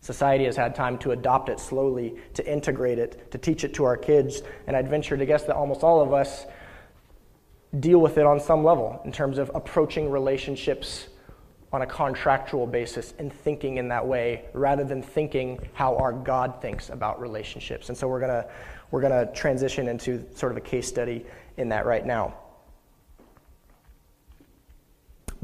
Society 0.00 0.44
has 0.44 0.56
had 0.56 0.74
time 0.74 0.98
to 0.98 1.10
adopt 1.10 1.48
it 1.48 1.60
slowly, 1.60 2.16
to 2.34 2.50
integrate 2.50 2.98
it, 2.98 3.30
to 3.32 3.38
teach 3.38 3.64
it 3.64 3.74
to 3.74 3.84
our 3.84 3.96
kids. 3.96 4.42
And 4.66 4.76
I'd 4.76 4.88
venture 4.88 5.16
to 5.16 5.26
guess 5.26 5.44
that 5.44 5.56
almost 5.56 5.82
all 5.82 6.00
of 6.00 6.12
us 6.12 6.46
deal 7.78 8.00
with 8.00 8.18
it 8.18 8.26
on 8.26 8.38
some 8.38 8.62
level 8.64 9.00
in 9.04 9.12
terms 9.12 9.38
of 9.38 9.50
approaching 9.54 10.10
relationships 10.10 11.08
on 11.72 11.82
a 11.82 11.86
contractual 11.86 12.66
basis 12.66 13.14
and 13.18 13.32
thinking 13.32 13.78
in 13.78 13.88
that 13.88 14.06
way 14.06 14.44
rather 14.52 14.84
than 14.84 15.02
thinking 15.02 15.58
how 15.72 15.96
our 15.96 16.12
God 16.12 16.60
thinks 16.60 16.90
about 16.90 17.20
relationships. 17.20 17.88
And 17.88 17.96
so 17.96 18.06
we're 18.06 18.20
going 18.20 18.42
to 18.42 18.48
we're 18.90 19.00
going 19.00 19.26
to 19.26 19.32
transition 19.32 19.88
into 19.88 20.22
sort 20.34 20.52
of 20.52 20.58
a 20.58 20.60
case 20.60 20.86
study 20.86 21.24
in 21.56 21.70
that 21.70 21.86
right 21.86 22.04
now. 22.04 22.34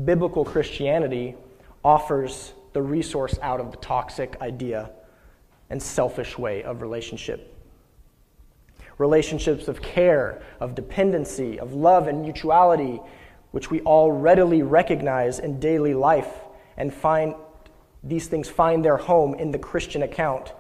Biblical 0.04 0.44
Christianity 0.44 1.34
offers 1.82 2.52
the 2.74 2.82
resource 2.82 3.38
out 3.40 3.58
of 3.58 3.70
the 3.70 3.78
toxic 3.78 4.36
idea 4.42 4.90
and 5.70 5.82
selfish 5.82 6.36
way 6.36 6.62
of 6.62 6.82
relationship. 6.82 7.54
Relationships 8.98 9.66
of 9.66 9.80
care, 9.80 10.42
of 10.60 10.74
dependency, 10.74 11.58
of 11.58 11.72
love 11.72 12.06
and 12.06 12.20
mutuality 12.20 13.00
which 13.50 13.70
we 13.70 13.80
all 13.80 14.12
readily 14.12 14.62
recognize 14.62 15.38
in 15.38 15.58
daily 15.60 15.94
life 15.94 16.32
and 16.76 16.92
find 16.92 17.34
these 18.02 18.28
things 18.28 18.48
find 18.48 18.84
their 18.84 18.96
home 18.96 19.34
in 19.34 19.50
the 19.50 19.58
Christian 19.58 20.02
account, 20.02 20.52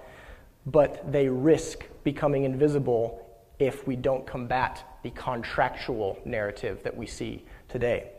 but 0.66 1.10
they 1.10 1.28
risk 1.28 1.84
becoming 2.02 2.44
invisible 2.44 3.24
if 3.58 3.86
we 3.86 3.96
don't 3.96 4.26
combat 4.26 4.84
the 5.02 5.10
contractual 5.10 6.18
narrative 6.24 6.82
that 6.82 6.96
we 6.96 7.06
see 7.06 7.44
today. 7.68 8.10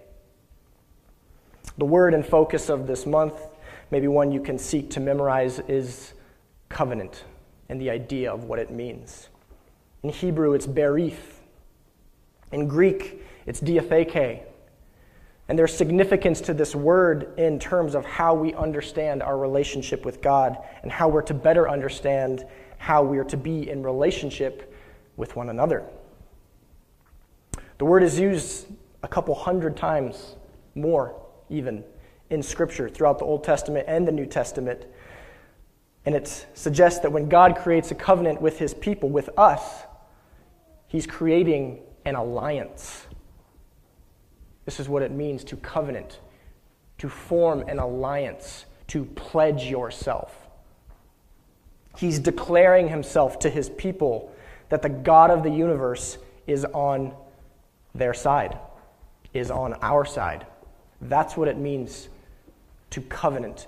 The 1.78 1.86
word 1.86 2.14
and 2.14 2.26
focus 2.26 2.70
of 2.70 2.88
this 2.88 3.06
month, 3.06 3.36
maybe 3.92 4.08
one 4.08 4.32
you 4.32 4.42
can 4.42 4.58
seek 4.58 4.90
to 4.92 5.00
memorize, 5.00 5.60
is 5.68 6.14
covenant 6.70 7.24
and 7.68 7.80
the 7.80 7.90
idea 7.90 8.32
of 8.32 8.46
what 8.46 8.60
it 8.60 8.72
means. 8.72 9.30
In 10.04 10.10
Hebrew, 10.10 10.54
it's 10.54 10.68
berith. 10.68 11.42
In 12.52 12.68
Greek, 12.68 13.22
it's 13.46 13.60
diatheke. 13.60 14.44
And 15.50 15.58
there's 15.58 15.75
significance 15.75 16.41
to 16.41 16.53
this 16.53 16.75
word 16.75 17.34
in 17.39 17.58
terms 17.58 17.96
of 17.96 18.06
how 18.06 18.36
we 18.36 18.53
understand 18.53 19.24
our 19.24 19.36
relationship 19.36 20.06
with 20.06 20.22
God 20.22 20.60
and 20.84 20.91
how 20.91 21.10
we're 21.10 21.24
to 21.24 21.34
better 21.34 21.68
understand 21.68 22.46
how 22.77 23.03
we 23.03 23.18
are 23.18 23.24
to 23.25 23.36
be 23.36 23.68
in 23.68 23.82
relationship 23.82 24.72
with 25.18 25.36
one 25.36 25.50
another. 25.50 25.86
The 27.79 27.86
word 27.86 28.03
is 28.03 28.20
used 28.20 28.68
a 29.01 29.08
couple 29.08 29.34
hundred 29.34 29.75
times 29.75 30.36
more, 30.75 31.20
even 31.50 31.84
in 32.29 32.44
Scripture 32.44 32.88
throughout 32.88 33.18
the 33.18 33.25
Old 33.25 33.44
Testament 33.44 33.86
and 33.88 34.08
the 34.08 34.12
New 34.12 34.27
Testament. 34.27 34.86
And 36.06 36.13
it 36.13 36.46
suggests 36.53 37.00
that 37.00 37.12
when 37.12 37.27
God 37.27 37.58
creates 37.58 37.89
a 37.89 37.96
covenant 37.96 38.39
with 38.39 38.60
his 38.60 38.75
people, 38.75 39.10
with 39.10 39.32
us, 39.36 39.82
he's 40.88 41.08
creating 41.08 41.79
an 42.06 42.13
alliance 42.13 43.08
this 44.70 44.80
is 44.80 44.88
what 44.88 45.02
it 45.02 45.10
means 45.10 45.44
to 45.46 45.56
covenant, 45.56 46.20
to 47.00 47.10
form 47.10 47.62
an 47.68 47.80
alliance, 47.80 48.66
to 48.86 49.04
pledge 49.04 49.64
yourself. 49.64 50.48
He's 51.98 52.20
declaring 52.20 52.88
himself 52.88 53.40
to 53.40 53.50
his 53.50 53.68
people 53.68 54.32
that 54.70 54.84
the 54.84 54.90
God 54.90 55.32
of 55.32 55.42
the 55.42 55.50
universe 55.50 56.20
is 56.46 56.66
on 56.66 57.16
their 57.96 58.14
side, 58.14 58.60
is 59.34 59.50
on 59.50 59.74
our 59.82 60.06
side. 60.06 60.46
That's 61.02 61.36
what 61.36 61.48
it 61.48 61.58
means 61.58 62.08
to 62.92 63.02
covenant. 63.02 63.66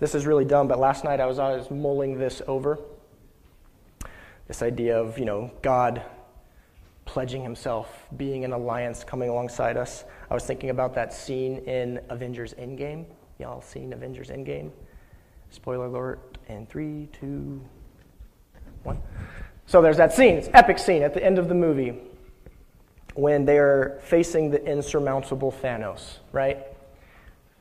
This 0.00 0.16
is 0.16 0.26
really 0.26 0.44
dumb, 0.44 0.66
but 0.66 0.80
last 0.80 1.04
night 1.04 1.20
I 1.20 1.26
was, 1.26 1.38
I 1.38 1.54
was 1.54 1.70
mulling 1.70 2.18
this 2.18 2.42
over. 2.48 2.80
This 4.48 4.62
idea 4.62 5.00
of, 5.00 5.16
you 5.16 5.26
know, 5.26 5.52
God 5.62 6.02
pledging 7.16 7.42
himself, 7.42 8.06
being 8.18 8.44
an 8.44 8.52
alliance, 8.52 9.02
coming 9.02 9.30
alongside 9.30 9.78
us. 9.78 10.04
I 10.30 10.34
was 10.34 10.44
thinking 10.44 10.68
about 10.68 10.92
that 10.96 11.14
scene 11.14 11.56
in 11.60 11.98
Avengers 12.10 12.52
Endgame. 12.58 13.06
Y'all 13.38 13.62
seen 13.62 13.94
Avengers 13.94 14.28
Endgame? 14.28 14.70
Spoiler 15.48 15.86
alert, 15.86 16.36
and 16.50 16.68
three, 16.68 17.08
two, 17.18 17.58
one. 18.82 19.00
So 19.64 19.80
there's 19.80 19.96
that 19.96 20.12
scene, 20.12 20.34
it's 20.34 20.50
epic 20.52 20.78
scene 20.78 21.02
at 21.02 21.14
the 21.14 21.24
end 21.24 21.38
of 21.38 21.48
the 21.48 21.54
movie 21.54 21.98
when 23.14 23.46
they're 23.46 23.98
facing 24.02 24.50
the 24.50 24.62
insurmountable 24.66 25.50
Thanos, 25.50 26.18
right? 26.32 26.66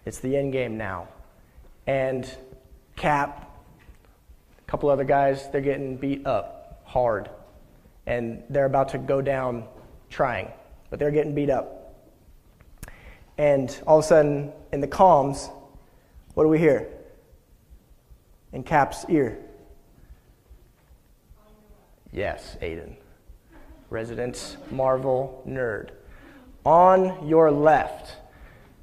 It's 0.03 0.19
the 0.19 0.35
end 0.35 0.51
game 0.51 0.75
now. 0.77 1.07
And 1.87 2.29
Cap, 2.97 3.57
a 4.59 4.69
couple 4.69 4.89
other 4.89 5.05
guys, 5.05 5.49
they're 5.49 5.61
getting 5.61 5.95
beat 5.95 6.27
up 6.27 6.81
hard 6.83 7.29
and 8.07 8.43
they're 8.49 8.65
about 8.65 8.89
to 8.89 8.97
go 8.97 9.21
down 9.21 9.65
trying, 10.09 10.51
but 10.89 10.99
they're 10.99 11.11
getting 11.11 11.33
beat 11.33 11.49
up. 11.49 11.95
And 13.37 13.77
all 13.85 13.99
of 13.99 14.05
a 14.05 14.07
sudden, 14.07 14.53
in 14.71 14.81
the 14.81 14.87
calms, 14.87 15.49
what 16.33 16.43
do 16.43 16.49
we 16.49 16.59
hear? 16.59 16.87
In 18.53 18.63
Cap's 18.63 19.05
ear. 19.09 19.37
Yes, 22.11 22.55
Aiden. 22.61 22.95
Resident 23.89 24.57
Marvel 24.71 25.43
nerd. 25.47 25.89
On 26.63 27.27
your 27.27 27.51
left. 27.51 28.15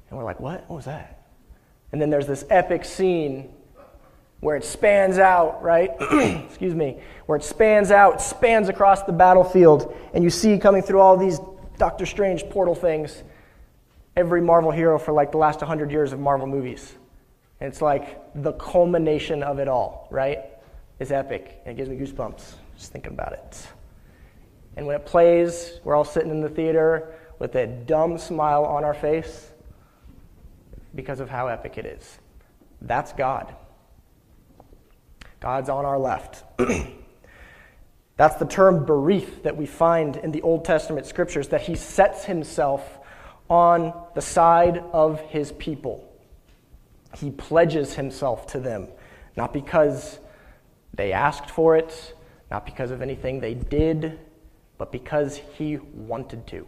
And 0.09 0.17
we're 0.17 0.23
like, 0.23 0.39
what? 0.39 0.69
What 0.69 0.77
was 0.77 0.85
that? 0.85 1.23
And 1.91 2.01
then 2.01 2.09
there's 2.09 2.27
this 2.27 2.45
epic 2.49 2.85
scene 2.85 3.51
where 4.43 4.57
it 4.57 4.65
spans 4.65 5.17
out, 5.17 5.63
right? 5.63 5.91
Excuse 6.45 6.75
me, 6.75 6.99
where 7.27 7.37
it 7.37 7.43
spans 7.43 7.91
out, 7.91 8.21
spans 8.21 8.67
across 8.67 9.03
the 9.03 9.13
battlefield, 9.13 9.95
and 10.13 10.21
you 10.21 10.29
see 10.29 10.57
coming 10.57 10.81
through 10.81 10.99
all 10.99 11.15
these 11.15 11.39
Doctor 11.77 12.05
Strange 12.05 12.49
portal 12.49 12.75
things 12.75 13.23
every 14.17 14.41
Marvel 14.41 14.69
hero 14.69 14.99
for 14.99 15.13
like 15.13 15.31
the 15.31 15.37
last 15.37 15.61
100 15.61 15.91
years 15.91 16.11
of 16.11 16.19
Marvel 16.19 16.45
movies. 16.45 16.93
And 17.61 17.71
it's 17.71 17.81
like 17.81 18.19
the 18.35 18.51
culmination 18.53 19.43
of 19.43 19.59
it 19.59 19.69
all, 19.69 20.09
right? 20.11 20.41
It's 20.99 21.11
epic. 21.11 21.61
And 21.65 21.73
it 21.73 21.77
gives 21.77 21.89
me 21.89 21.95
goosebumps 21.95 22.55
just 22.77 22.91
thinking 22.91 23.13
about 23.13 23.31
it. 23.31 23.67
And 24.75 24.85
when 24.85 24.97
it 24.97 25.05
plays, 25.05 25.79
we're 25.85 25.95
all 25.95 26.03
sitting 26.03 26.31
in 26.31 26.41
the 26.41 26.49
theater 26.49 27.15
with 27.39 27.55
a 27.55 27.65
dumb 27.65 28.17
smile 28.17 28.65
on 28.65 28.83
our 28.83 28.93
face 28.93 29.51
because 30.93 31.21
of 31.21 31.29
how 31.29 31.47
epic 31.47 31.77
it 31.77 31.85
is. 31.85 32.19
That's 32.81 33.13
God. 33.13 33.55
God's 35.43 35.67
on 35.67 35.83
our 35.85 35.99
left. 35.99 36.45
That's 38.15 38.35
the 38.37 38.45
term 38.45 38.85
berith 38.85 39.43
that 39.43 39.57
we 39.57 39.65
find 39.65 40.15
in 40.15 40.31
the 40.31 40.41
Old 40.41 40.63
Testament 40.63 41.05
scriptures, 41.05 41.49
that 41.49 41.59
he 41.59 41.75
sets 41.75 42.23
himself 42.23 42.99
on 43.49 43.93
the 44.15 44.21
side 44.21 44.77
of 44.93 45.19
his 45.19 45.51
people. 45.51 46.09
He 47.17 47.29
pledges 47.29 47.93
himself 47.93 48.47
to 48.47 48.59
them, 48.61 48.87
not 49.35 49.51
because 49.51 50.17
they 50.93 51.11
asked 51.11 51.49
for 51.49 51.75
it, 51.75 52.13
not 52.49 52.65
because 52.65 52.89
of 52.89 53.01
anything 53.01 53.41
they 53.41 53.53
did, 53.53 54.19
but 54.77 54.93
because 54.93 55.35
he 55.55 55.75
wanted 55.93 56.47
to. 56.47 56.65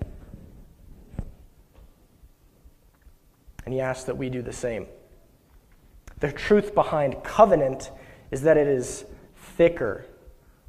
And 3.64 3.74
he 3.74 3.80
asks 3.80 4.04
that 4.04 4.18
we 4.18 4.30
do 4.30 4.42
the 4.42 4.52
same. 4.52 4.88
The 6.20 6.34
truth 6.34 6.76
behind 6.76 7.24
covenant 7.24 7.90
is 8.32 8.42
that 8.44 8.58
it 8.58 8.68
is 8.68 9.06
thicker, 9.58 10.06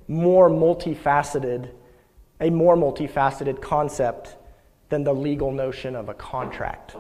more 0.08 0.48
multifaceted, 0.48 1.70
a 2.40 2.50
more 2.50 2.76
multifaceted 2.76 3.60
concept 3.60 4.36
than 4.88 5.04
the 5.04 5.12
legal 5.12 5.50
notion 5.50 5.96
of 5.96 6.08
a 6.08 6.14
contract. 6.14 6.96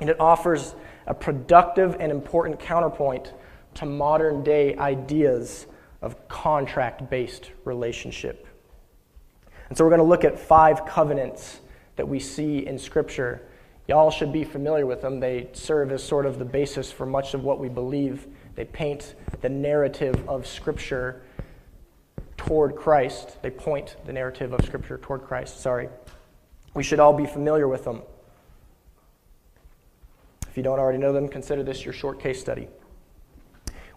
And 0.00 0.10
it 0.10 0.20
offers 0.20 0.74
a 1.06 1.14
productive 1.14 1.96
and 1.98 2.12
important 2.12 2.60
counterpoint 2.60 3.32
to 3.74 3.86
modern 3.86 4.42
day 4.42 4.76
ideas 4.76 5.66
of 6.02 6.28
contract 6.28 7.08
based 7.10 7.50
relationship. 7.64 8.46
And 9.68 9.76
so 9.76 9.84
we're 9.84 9.90
going 9.90 10.00
to 10.00 10.04
look 10.04 10.24
at 10.24 10.38
five 10.38 10.86
covenants 10.86 11.60
that 11.96 12.06
we 12.06 12.20
see 12.20 12.66
in 12.66 12.78
Scripture. 12.78 13.48
Y'all 13.88 14.10
should 14.10 14.32
be 14.32 14.42
familiar 14.42 14.84
with 14.84 15.00
them. 15.00 15.20
They 15.20 15.48
serve 15.52 15.92
as 15.92 16.02
sort 16.02 16.26
of 16.26 16.38
the 16.38 16.44
basis 16.44 16.90
for 16.90 17.06
much 17.06 17.34
of 17.34 17.44
what 17.44 17.60
we 17.60 17.68
believe. 17.68 18.26
They 18.56 18.64
paint 18.64 19.14
the 19.42 19.48
narrative 19.48 20.28
of 20.28 20.46
Scripture 20.46 21.22
toward 22.36 22.74
Christ. 22.74 23.40
They 23.42 23.50
point 23.50 23.96
the 24.04 24.12
narrative 24.12 24.52
of 24.52 24.64
Scripture 24.64 24.98
toward 24.98 25.22
Christ. 25.22 25.60
Sorry. 25.60 25.88
We 26.74 26.82
should 26.82 27.00
all 27.00 27.12
be 27.12 27.26
familiar 27.26 27.68
with 27.68 27.84
them. 27.84 28.02
If 30.48 30.56
you 30.56 30.62
don't 30.62 30.78
already 30.78 30.98
know 30.98 31.12
them, 31.12 31.28
consider 31.28 31.62
this 31.62 31.84
your 31.84 31.94
short 31.94 32.18
case 32.18 32.40
study. 32.40 32.68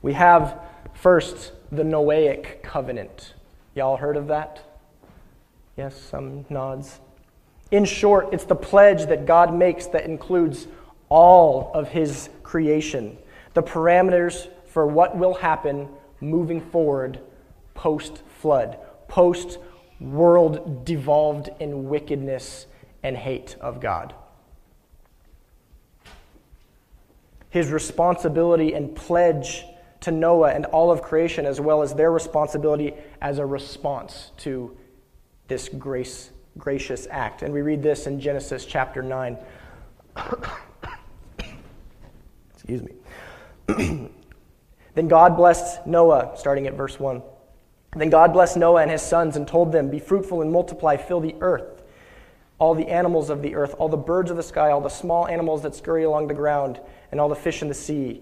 We 0.01 0.13
have 0.13 0.61
first 0.93 1.53
the 1.71 1.83
Noahic 1.83 2.61
covenant. 2.61 3.33
Y'all 3.75 3.97
heard 3.97 4.17
of 4.17 4.27
that? 4.27 4.81
Yes, 5.77 5.99
some 5.99 6.45
nods. 6.49 6.99
In 7.71 7.85
short, 7.85 8.29
it's 8.31 8.45
the 8.45 8.55
pledge 8.55 9.05
that 9.07 9.25
God 9.25 9.53
makes 9.53 9.87
that 9.87 10.05
includes 10.05 10.67
all 11.07 11.71
of 11.73 11.89
his 11.89 12.29
creation, 12.43 13.17
the 13.53 13.63
parameters 13.63 14.47
for 14.65 14.87
what 14.87 15.17
will 15.17 15.35
happen 15.35 15.89
moving 16.21 16.61
forward 16.61 17.19
post 17.73 18.21
flood, 18.39 18.77
post 19.07 19.57
world 19.99 20.85
devolved 20.85 21.49
in 21.59 21.89
wickedness 21.89 22.65
and 23.03 23.15
hate 23.15 23.55
of 23.61 23.79
God. 23.79 24.13
His 27.49 27.69
responsibility 27.69 28.73
and 28.73 28.95
pledge 28.95 29.65
to 30.01 30.11
Noah 30.11 30.51
and 30.51 30.65
all 30.67 30.91
of 30.91 31.01
creation, 31.01 31.45
as 31.45 31.59
well 31.59 31.81
as 31.81 31.93
their 31.93 32.11
responsibility 32.11 32.93
as 33.21 33.39
a 33.39 33.45
response 33.45 34.31
to 34.37 34.75
this 35.47 35.67
grace, 35.67 36.31
gracious 36.57 37.07
act. 37.09 37.41
And 37.41 37.53
we 37.53 37.61
read 37.61 37.81
this 37.83 38.07
in 38.07 38.19
Genesis 38.19 38.65
chapter 38.65 39.01
9. 39.01 39.37
Excuse 42.53 42.83
me. 42.83 42.91
then 44.95 45.07
God 45.07 45.37
blessed 45.37 45.85
Noah, 45.87 46.33
starting 46.35 46.67
at 46.67 46.73
verse 46.73 46.99
1. 46.99 47.21
Then 47.95 48.09
God 48.09 48.33
blessed 48.33 48.57
Noah 48.57 48.81
and 48.81 48.91
his 48.91 49.01
sons 49.01 49.35
and 49.35 49.47
told 49.47 49.71
them, 49.71 49.89
Be 49.89 49.99
fruitful 49.99 50.41
and 50.41 50.51
multiply, 50.51 50.97
fill 50.97 51.19
the 51.19 51.35
earth, 51.41 51.83
all 52.59 52.75
the 52.75 52.87
animals 52.87 53.29
of 53.29 53.41
the 53.41 53.55
earth, 53.55 53.73
all 53.79 53.89
the 53.89 53.97
birds 53.97 54.29
of 54.29 54.37
the 54.37 54.43
sky, 54.43 54.69
all 54.69 54.81
the 54.81 54.89
small 54.89 55.27
animals 55.27 55.63
that 55.63 55.73
scurry 55.73 56.03
along 56.03 56.27
the 56.27 56.33
ground, 56.33 56.79
and 57.11 57.19
all 57.19 57.29
the 57.29 57.35
fish 57.35 57.61
in 57.61 57.67
the 57.67 57.73
sea 57.73 58.21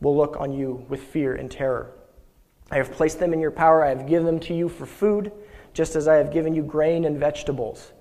will 0.00 0.16
look 0.16 0.36
on 0.38 0.52
you 0.52 0.84
with 0.88 1.00
fear 1.00 1.34
and 1.34 1.50
terror. 1.50 1.92
I 2.70 2.76
have 2.76 2.92
placed 2.92 3.18
them 3.18 3.32
in 3.32 3.40
your 3.40 3.50
power. 3.50 3.84
I 3.84 3.90
have 3.90 4.06
given 4.06 4.26
them 4.26 4.40
to 4.40 4.54
you 4.54 4.68
for 4.68 4.86
food, 4.86 5.32
just 5.76 5.94
as 5.94 6.08
I 6.08 6.14
have 6.14 6.32
given 6.32 6.54
you 6.54 6.62
grain 6.62 7.04
and 7.04 7.20
vegetables. 7.20 7.92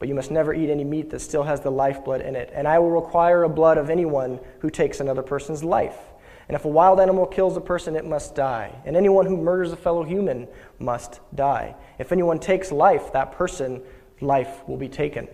But 0.00 0.08
you 0.08 0.16
must 0.16 0.32
never 0.32 0.52
eat 0.52 0.68
any 0.68 0.82
meat 0.82 1.10
that 1.10 1.20
still 1.20 1.44
has 1.44 1.60
the 1.60 1.70
lifeblood 1.70 2.22
in 2.22 2.34
it. 2.34 2.50
And 2.52 2.66
I 2.66 2.80
will 2.80 2.90
require 2.90 3.44
a 3.44 3.48
blood 3.48 3.78
of 3.78 3.88
anyone 3.88 4.40
who 4.58 4.68
takes 4.68 4.98
another 4.98 5.22
person's 5.22 5.62
life. 5.62 5.96
And 6.48 6.56
if 6.56 6.64
a 6.64 6.68
wild 6.68 6.98
animal 6.98 7.26
kills 7.26 7.56
a 7.56 7.60
person, 7.60 7.94
it 7.94 8.04
must 8.04 8.34
die. 8.34 8.74
And 8.84 8.96
anyone 8.96 9.26
who 9.26 9.36
murders 9.36 9.70
a 9.70 9.76
fellow 9.76 10.02
human 10.02 10.48
must 10.80 11.20
die. 11.32 11.76
If 12.00 12.10
anyone 12.10 12.40
takes 12.40 12.72
life, 12.72 13.12
that 13.12 13.30
person, 13.30 13.80
life 14.20 14.66
will 14.66 14.76
be 14.76 14.88
taken. 14.88 15.28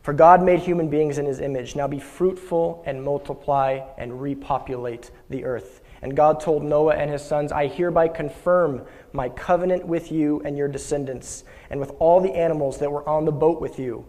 For 0.00 0.14
God 0.14 0.42
made 0.42 0.60
human 0.60 0.88
beings 0.88 1.18
in 1.18 1.26
his 1.26 1.40
image. 1.40 1.76
Now 1.76 1.88
be 1.88 2.00
fruitful 2.00 2.82
and 2.86 3.04
multiply 3.04 3.80
and 3.98 4.22
repopulate 4.22 5.10
the 5.28 5.44
earth. 5.44 5.82
And 6.00 6.14
God 6.14 6.40
told 6.40 6.62
Noah 6.62 6.94
and 6.94 7.10
his 7.10 7.22
sons, 7.22 7.52
I 7.52 7.66
hereby 7.66 8.08
confirm 8.08 8.86
my 9.14 9.28
covenant 9.28 9.86
with 9.86 10.10
you 10.10 10.42
and 10.44 10.58
your 10.58 10.68
descendants, 10.68 11.44
and 11.70 11.80
with 11.80 11.92
all 12.00 12.20
the 12.20 12.34
animals 12.34 12.78
that 12.78 12.90
were 12.90 13.08
on 13.08 13.24
the 13.24 13.32
boat 13.32 13.60
with 13.60 13.78
you 13.78 14.06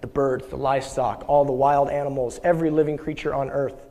the 0.00 0.08
birds, 0.08 0.46
the 0.48 0.56
livestock, 0.56 1.24
all 1.28 1.46
the 1.46 1.52
wild 1.52 1.88
animals, 1.88 2.38
every 2.44 2.68
living 2.68 2.98
creature 2.98 3.32
on 3.32 3.48
earth. 3.48 3.86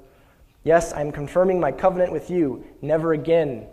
Yes, 0.64 0.94
I 0.94 1.02
am 1.02 1.12
confirming 1.12 1.60
my 1.60 1.72
covenant 1.72 2.12
with 2.12 2.30
you. 2.30 2.64
Never 2.84 3.14
again 3.14 3.66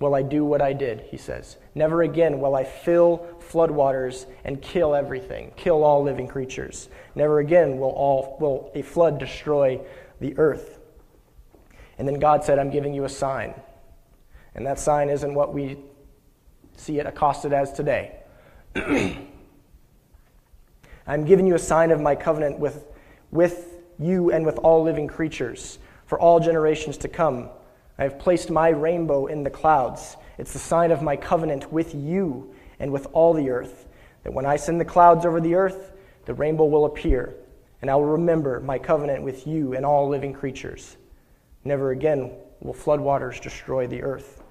will 0.00 0.16
I 0.16 0.22
do 0.22 0.44
what 0.44 0.60
I 0.60 0.72
did, 0.72 1.02
he 1.02 1.16
says. 1.16 1.58
Never 1.76 2.02
again 2.02 2.40
will 2.40 2.56
I 2.56 2.64
fill 2.64 3.26
floodwaters 3.38 4.26
and 4.44 4.60
kill 4.60 4.96
everything, 4.96 5.52
kill 5.56 5.84
all 5.84 6.02
living 6.02 6.26
creatures. 6.26 6.88
Never 7.14 7.38
again 7.38 7.78
will, 7.78 7.90
all, 7.90 8.36
will 8.40 8.72
a 8.74 8.82
flood 8.82 9.20
destroy 9.20 9.80
the 10.20 10.36
earth. 10.38 10.80
And 11.98 12.06
then 12.06 12.18
God 12.18 12.44
said, 12.44 12.58
I'm 12.58 12.70
giving 12.70 12.94
you 12.94 13.04
a 13.04 13.08
sign. 13.08 13.54
And 14.56 14.66
that 14.66 14.78
sign 14.78 15.10
isn't 15.10 15.34
what 15.34 15.54
we 15.54 15.76
see 16.76 16.98
it 16.98 17.06
accosted 17.06 17.52
as 17.52 17.72
today. 17.72 18.16
I'm 21.06 21.24
giving 21.24 21.46
you 21.46 21.54
a 21.54 21.58
sign 21.58 21.90
of 21.90 22.00
my 22.00 22.16
covenant 22.16 22.58
with, 22.58 22.84
with 23.30 23.82
you 23.98 24.32
and 24.32 24.44
with 24.44 24.58
all 24.58 24.82
living 24.82 25.06
creatures 25.06 25.78
for 26.06 26.18
all 26.18 26.40
generations 26.40 26.96
to 26.98 27.08
come. 27.08 27.50
I 27.98 28.04
have 28.04 28.18
placed 28.18 28.50
my 28.50 28.70
rainbow 28.70 29.26
in 29.26 29.44
the 29.44 29.50
clouds. 29.50 30.16
It's 30.38 30.52
the 30.52 30.58
sign 30.58 30.90
of 30.90 31.02
my 31.02 31.16
covenant 31.16 31.70
with 31.70 31.94
you 31.94 32.54
and 32.78 32.90
with 32.90 33.06
all 33.12 33.34
the 33.34 33.50
earth, 33.50 33.86
that 34.22 34.32
when 34.32 34.46
I 34.46 34.56
send 34.56 34.80
the 34.80 34.84
clouds 34.84 35.24
over 35.24 35.40
the 35.40 35.54
earth, 35.54 35.92
the 36.24 36.34
rainbow 36.34 36.64
will 36.64 36.86
appear, 36.86 37.34
and 37.80 37.90
I 37.90 37.94
will 37.94 38.04
remember 38.04 38.60
my 38.60 38.78
covenant 38.78 39.22
with 39.22 39.46
you 39.46 39.74
and 39.74 39.86
all 39.86 40.08
living 40.08 40.32
creatures. 40.32 40.96
Never 41.64 41.90
again 41.90 42.32
will 42.60 42.74
floodwaters 42.74 43.40
destroy 43.40 43.86
the 43.86 44.02
earth. 44.02 44.42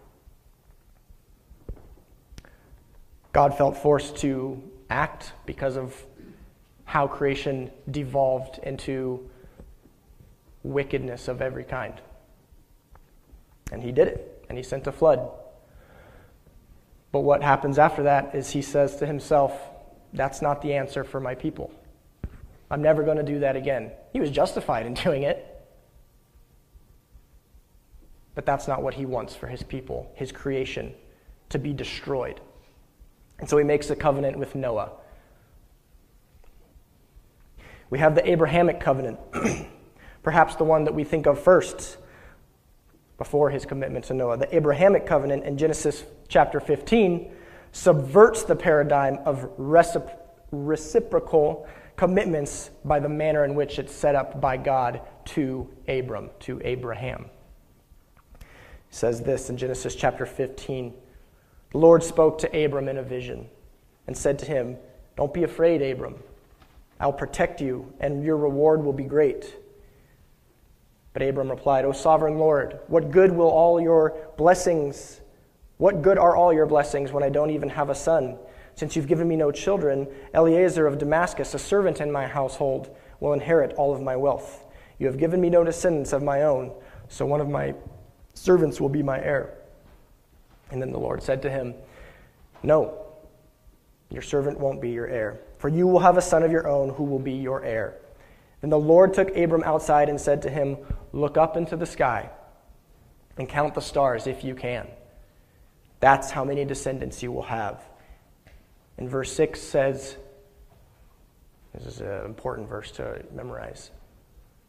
God 3.36 3.58
felt 3.58 3.76
forced 3.76 4.16
to 4.20 4.64
act 4.90 5.34
because 5.46 5.76
of 5.76 5.94
how 6.86 7.06
creation 7.06 7.70
devolved 7.92 8.60
into 8.64 9.30
wickedness 10.64 11.28
of 11.28 11.42
every 11.42 11.66
kind. 11.66 11.96
And 13.74 13.84
he 13.84 13.92
did 13.92 14.08
it, 14.08 14.46
and 14.48 14.58
he 14.58 14.64
sent 14.64 14.88
a 14.88 14.92
flood. 14.94 15.30
But 17.12 17.26
what 17.26 17.44
happens 17.44 17.78
after 17.78 18.04
that 18.04 18.34
is 18.34 18.52
he 18.52 18.62
says 18.62 18.96
to 19.00 19.06
himself, 19.06 19.52
That's 20.14 20.42
not 20.42 20.62
the 20.62 20.74
answer 20.74 21.04
for 21.04 21.20
my 21.20 21.36
people. 21.36 21.74
I'm 22.72 22.82
never 22.82 23.04
going 23.04 23.18
to 23.18 23.24
do 23.24 23.40
that 23.40 23.58
again. 23.58 23.92
He 24.14 24.22
was 24.22 24.32
justified 24.32 24.86
in 24.86 24.94
doing 25.04 25.24
it. 25.24 25.46
But 28.34 28.46
that's 28.46 28.66
not 28.66 28.82
what 28.82 28.94
he 28.94 29.06
wants 29.06 29.36
for 29.36 29.48
his 29.48 29.62
people, 29.62 30.10
his 30.16 30.32
creation, 30.32 30.94
to 31.50 31.60
be 31.60 31.74
destroyed. 31.74 32.40
And 33.40 33.50
so 33.50 33.58
he 33.58 33.64
makes 33.64 33.90
a 33.90 33.96
covenant 33.96 34.38
with 34.38 34.56
Noah. 34.56 34.92
We 37.90 38.00
have 38.00 38.16
the 38.16 38.30
Abrahamic 38.30 38.80
covenant, 38.80 39.20
perhaps 40.24 40.56
the 40.56 40.64
one 40.64 40.86
that 40.86 40.94
we 40.94 41.04
think 41.04 41.28
of 41.28 41.40
first 41.40 41.98
before 43.18 43.50
his 43.50 43.66
commitment 43.66 44.06
to 44.06 44.14
Noah. 44.14 44.38
The 44.38 44.56
Abrahamic 44.56 45.06
covenant 45.06 45.44
in 45.44 45.58
Genesis 45.58 46.04
chapter 46.28 46.60
15 46.60 47.32
subverts 47.72 48.44
the 48.44 48.56
paradigm 48.56 49.20
of 49.26 49.50
reciprocal 50.52 51.68
commitments 51.96 52.72
by 52.84 53.00
the 53.00 53.10
manner 53.10 53.46
in 53.46 53.56
which 53.56 53.80
it's 53.80 53.94
set 53.94 54.16
up 54.16 54.42
by 54.42 54.58
God 54.58 55.02
to 55.26 55.70
Abram, 55.88 56.30
to 56.42 56.62
Abraham. 56.64 57.30
Says 58.90 59.22
this 59.22 59.50
in 59.50 59.58
Genesis 59.58 59.96
chapter 59.96 60.26
15 60.26 60.94
The 61.76 61.82
Lord 61.82 62.04
spoke 62.06 62.38
to 62.38 62.64
Abram 62.66 62.88
in 62.88 63.00
a 63.00 63.04
vision 63.04 63.50
and 64.08 64.16
said 64.16 64.40
to 64.40 64.46
him, 64.46 64.78
Don't 65.18 65.34
be 65.34 65.44
afraid, 65.44 65.82
Abram. 65.82 66.16
I'll 67.02 67.12
protect 67.12 67.60
you, 67.60 67.92
and 68.00 68.24
your 68.24 68.38
reward 68.38 68.82
will 68.82 68.94
be 68.94 69.04
great. 69.04 69.54
But 71.12 71.22
Abram 71.22 71.50
replied, 71.50 71.84
O 71.84 71.92
sovereign 71.92 72.38
Lord, 72.38 72.80
what 72.88 73.12
good 73.12 73.34
will 73.34 73.50
all 73.50 73.82
your 73.82 74.16
blessings, 74.38 75.20
what 75.76 76.02
good 76.02 76.18
are 76.18 76.34
all 76.34 76.54
your 76.54 76.66
blessings 76.66 77.12
when 77.12 77.24
I 77.24 77.30
don't 77.30 77.50
even 77.50 77.68
have 77.68 77.90
a 77.90 77.96
son? 77.96 78.38
Since 78.76 78.96
you've 78.96 79.10
given 79.10 79.28
me 79.28 79.36
no 79.36 79.52
children, 79.52 80.08
Eliezer 80.34 80.88
of 80.88 80.98
Damascus, 80.98 81.54
a 81.56 81.60
servant 81.60 82.00
in 82.00 82.10
my 82.10 82.26
household, 82.26 82.96
will 83.20 83.34
inherit 83.34 83.74
all 83.74 83.94
of 83.94 84.02
my 84.02 84.16
wealth. 84.16 84.64
You 84.98 85.08
have 85.08 85.18
given 85.18 85.42
me 85.42 85.50
no 85.50 85.66
descendants 85.66 86.14
of 86.14 86.24
my 86.24 86.44
own, 86.44 86.72
so 87.10 87.26
one 87.26 87.42
of 87.42 87.50
my 87.50 87.76
servants 88.34 88.80
will 88.80 88.88
be 88.88 89.04
my 89.04 89.20
heir. 89.20 89.58
And 90.72 90.82
then 90.82 90.92
the 90.92 91.00
Lord 91.00 91.22
said 91.22 91.42
to 91.44 91.50
him, 91.50 91.74
No, 92.64 93.06
your 94.10 94.22
servant 94.22 94.60
won't 94.60 94.82
be 94.82 94.90
your 94.90 95.08
heir, 95.08 95.40
for 95.58 95.70
you 95.70 95.88
will 95.88 96.00
have 96.00 96.18
a 96.18 96.22
son 96.22 96.44
of 96.44 96.52
your 96.52 96.68
own 96.68 96.90
who 96.90 97.04
will 97.04 97.20
be 97.20 97.34
your 97.34 97.64
heir. 97.64 97.96
Then 98.62 98.70
the 98.70 98.80
Lord 98.80 99.14
took 99.14 99.36
Abram 99.36 99.64
outside 99.64 100.10
and 100.10 100.20
said 100.20 100.42
to 100.44 100.50
him, 100.50 100.78
Look 101.12 101.38
up 101.38 101.58
into 101.58 101.76
the 101.76 101.86
sky 101.86 102.30
and 103.38 103.48
count 103.50 103.76
the 103.76 103.82
stars 103.82 104.28
if 104.28 104.44
you 104.44 104.56
can. 104.56 104.88
That's 106.00 106.32
how 106.32 106.44
many 106.44 106.66
descendants 106.66 107.22
you 107.24 107.32
will 107.32 107.44
have. 107.44 107.84
And 108.98 109.10
verse 109.10 109.32
6 109.34 109.60
says, 109.60 110.18
This 111.74 111.86
is 111.86 112.02
an 112.02 112.26
important 112.26 112.70
verse 112.70 112.92
to 112.92 113.24
memorize. 113.34 113.92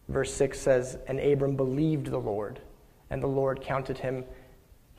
Verse 0.08 0.32
6 0.34 0.58
says, 0.58 0.98
And 1.06 1.20
Abram 1.20 1.56
believed 1.56 2.06
the 2.06 2.18
Lord, 2.18 2.60
and 3.10 3.22
the 3.22 3.28
Lord 3.28 3.60
counted 3.60 3.98
him 3.98 4.24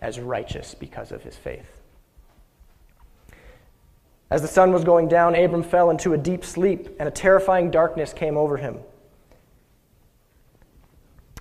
as 0.02 0.20
righteous 0.20 0.76
because 0.76 1.12
of 1.12 1.24
his 1.24 1.36
faith. 1.36 1.82
As 4.30 4.42
the 4.42 4.48
sun 4.48 4.74
was 4.74 4.84
going 4.84 5.08
down, 5.08 5.36
Abram 5.36 5.64
fell 5.64 5.90
into 5.90 6.14
a 6.14 6.18
deep 6.18 6.44
sleep, 6.44 6.90
and 7.00 7.08
a 7.08 7.12
terrifying 7.12 7.72
darkness 7.72 8.12
came 8.12 8.36
over 8.36 8.58
him. 8.58 8.80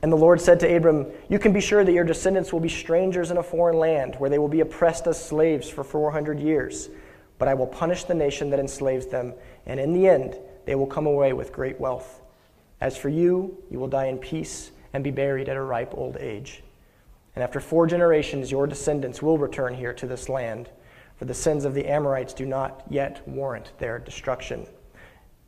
And 0.03 0.13
the 0.13 0.17
Lord 0.17 0.41
said 0.41 0.61
to 0.61 0.77
Abram, 0.77 1.07
You 1.29 1.39
can 1.39 1.53
be 1.53 1.61
sure 1.61 1.83
that 1.83 1.93
your 1.93 2.05
descendants 2.05 2.53
will 2.53 2.61
be 2.61 2.69
strangers 2.69 3.31
in 3.31 3.39
a 3.39 3.43
foreign 3.43 3.79
land, 3.79 4.15
where 4.19 4.31
they 4.31 4.39
will 4.39 4.49
be 4.49 4.61
oppressed 4.61 5.07
as 5.09 5.23
slaves 5.23 5.69
for 5.69 5.83
400 5.83 6.39
years. 6.39 6.91
But 7.39 7.49
I 7.49 7.55
will 7.55 7.67
punish 7.67 8.05
the 8.05 8.15
nation 8.15 8.51
that 8.51 8.61
enslaves 8.61 9.07
them, 9.07 9.35
and 9.67 9.81
in 9.81 9.93
the 9.93 10.07
end, 10.07 10.39
they 10.65 10.75
will 10.75 10.87
come 10.87 11.07
away 11.07 11.33
with 11.33 11.53
great 11.53 11.81
wealth. 11.81 12.21
As 12.81 12.97
for 12.97 13.09
you, 13.09 13.57
you 13.71 13.81
will 13.81 13.89
die 13.89 14.07
in 14.07 14.19
peace 14.19 14.71
and 14.93 15.03
be 15.03 15.11
buried 15.11 15.49
at 15.49 15.57
a 15.57 15.63
ripe 15.63 15.93
old 15.95 16.19
age. 16.19 16.63
And 17.37 17.45
after 17.45 17.61
four 17.61 17.87
generations, 17.87 18.51
your 18.51 18.67
descendants 18.67 19.23
will 19.23 19.39
return 19.39 19.75
here 19.75 19.93
to 19.93 20.07
this 20.07 20.29
land 20.29 20.71
for 21.17 21.25
the 21.25 21.35
sins 21.35 21.65
of 21.65 21.75
the 21.75 21.87
Amorites 21.87 22.35
do 22.35 22.45
not 22.45 22.85
yet 22.91 23.27
warrant 23.27 23.73
their 23.79 23.99
destruction. 23.99 24.67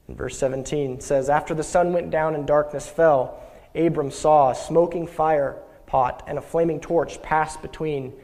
And 0.07 0.17
verse 0.17 0.39
17 0.39 1.01
says, 1.01 1.29
After 1.29 1.55
the 1.55 1.63
sun 1.63 1.93
went 1.93 2.11
down 2.11 2.35
and 2.35 2.47
darkness 2.47 2.89
fell, 2.89 3.43
Abram 3.75 4.11
saw 4.11 4.51
a 4.51 4.55
smoking 4.55 5.07
fire 5.07 5.57
pot 5.87 6.25
and 6.27 6.39
a 6.39 6.43
flaming 6.43 6.81
torch 6.81 7.21
pass 7.23 7.57
between 7.57 8.15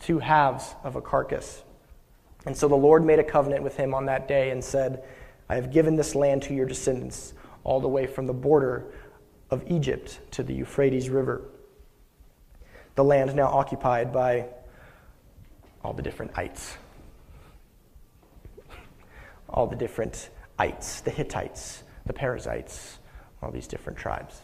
two 0.00 0.18
halves 0.18 0.74
of 0.84 0.96
a 0.96 1.00
carcass. 1.00 1.62
And 2.44 2.56
so 2.56 2.68
the 2.68 2.74
Lord 2.74 3.04
made 3.04 3.18
a 3.18 3.24
covenant 3.24 3.62
with 3.62 3.76
him 3.76 3.94
on 3.94 4.06
that 4.06 4.28
day 4.28 4.50
and 4.50 4.62
said, 4.62 5.04
I 5.48 5.54
have 5.54 5.72
given 5.72 5.96
this 5.96 6.14
land 6.14 6.42
to 6.42 6.54
your 6.54 6.66
descendants, 6.66 7.34
all 7.64 7.80
the 7.80 7.88
way 7.88 8.06
from 8.06 8.26
the 8.26 8.32
border 8.32 8.92
of 9.50 9.62
Egypt 9.70 10.20
to 10.32 10.42
the 10.42 10.54
Euphrates 10.54 11.08
River. 11.08 11.42
The 12.94 13.04
land 13.04 13.34
now 13.34 13.48
occupied 13.48 14.12
by 14.12 14.46
all 15.82 15.92
the 15.92 16.02
different 16.02 16.32
ites. 16.36 16.76
All 19.48 19.66
the 19.66 19.76
different 19.76 20.30
ites, 20.58 21.00
the 21.00 21.10
Hittites, 21.10 21.82
the 22.06 22.12
Perizzites, 22.12 22.98
all 23.42 23.50
these 23.50 23.66
different 23.66 23.98
tribes. 23.98 24.42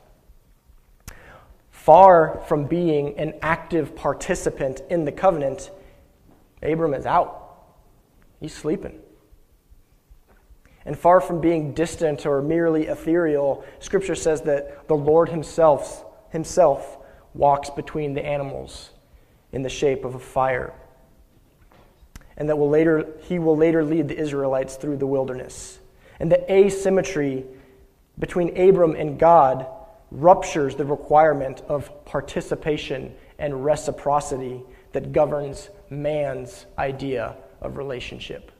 Far 1.70 2.42
from 2.46 2.66
being 2.66 3.18
an 3.18 3.34
active 3.40 3.94
participant 3.94 4.82
in 4.90 5.04
the 5.04 5.12
covenant, 5.12 5.70
Abram 6.62 6.94
is 6.94 7.06
out. 7.06 7.56
He's 8.40 8.54
sleeping. 8.54 8.98
And 10.84 10.98
far 10.98 11.20
from 11.20 11.40
being 11.40 11.74
distant 11.74 12.26
or 12.26 12.42
merely 12.42 12.86
ethereal, 12.86 13.64
Scripture 13.78 14.14
says 14.14 14.42
that 14.42 14.88
the 14.88 14.96
Lord 14.96 15.28
Himself, 15.28 16.04
himself 16.30 16.97
walks 17.38 17.70
between 17.70 18.12
the 18.12 18.24
animals 18.24 18.90
in 19.52 19.62
the 19.62 19.70
shape 19.70 20.04
of 20.04 20.14
a 20.14 20.18
fire 20.18 20.74
and 22.38 22.48
that 22.48 22.56
will 22.56 22.70
later, 22.70 23.04
he 23.22 23.38
will 23.38 23.56
later 23.56 23.84
lead 23.84 24.08
the 24.08 24.16
Israelites 24.16 24.76
through 24.76 24.96
the 24.96 25.06
wilderness. 25.06 25.80
And 26.20 26.30
the 26.30 26.50
asymmetry 26.50 27.44
between 28.18 28.56
Abram 28.56 28.94
and 28.94 29.18
God 29.18 29.66
ruptures 30.12 30.76
the 30.76 30.84
requirement 30.84 31.62
of 31.68 32.04
participation 32.04 33.12
and 33.40 33.64
reciprocity 33.64 34.62
that 34.92 35.12
governs 35.12 35.68
man's 35.90 36.64
idea 36.78 37.36
of 37.60 37.76
relationship. 37.76 38.52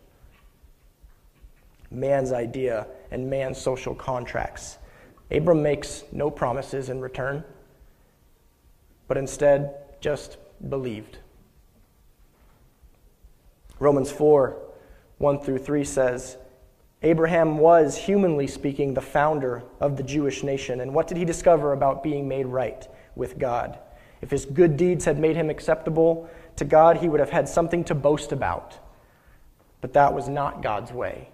Man's 1.91 2.33
idea 2.33 2.89
and 3.13 3.31
man's 3.31 3.59
social 3.59 3.95
contracts. 3.95 4.79
Abram 5.31 5.63
makes 5.63 6.03
no 6.11 6.31
promises 6.31 6.89
in 6.89 7.01
return, 7.01 7.45
but 9.09 9.17
instead 9.17 9.75
just 10.01 10.37
believed. 10.69 11.19
Romans 13.81 14.11
4 14.11 14.57
1 15.19 15.41
through 15.41 15.59
3 15.59 15.83
says, 15.83 16.37
Abraham 17.03 17.59
was, 17.59 17.97
humanly 17.97 18.47
speaking, 18.47 18.95
the 18.95 19.01
founder 19.01 19.65
of 19.81 19.97
the 19.97 20.03
Jewish 20.03 20.43
nation. 20.43 20.81
And 20.81 20.95
what 20.95 21.09
did 21.09 21.17
he 21.17 21.25
discover 21.25 21.73
about 21.73 22.03
being 22.03 22.29
made 22.29 22.47
right 22.47 22.87
with 23.17 23.39
God? 23.39 23.79
If 24.21 24.31
his 24.31 24.45
good 24.45 24.77
deeds 24.77 25.05
had 25.05 25.19
made 25.19 25.37
him 25.37 25.51
acceptable 25.51 26.29
to 26.57 26.65
God, 26.65 26.99
he 26.99 27.09
would 27.09 27.21
have 27.21 27.31
had 27.31 27.49
something 27.49 27.85
to 27.85 27.95
boast 27.95 28.33
about. 28.33 28.79
But 29.81 29.93
that 29.93 30.13
was 30.13 30.29
not 30.29 30.63
God's 30.63 30.93
way. 30.93 31.29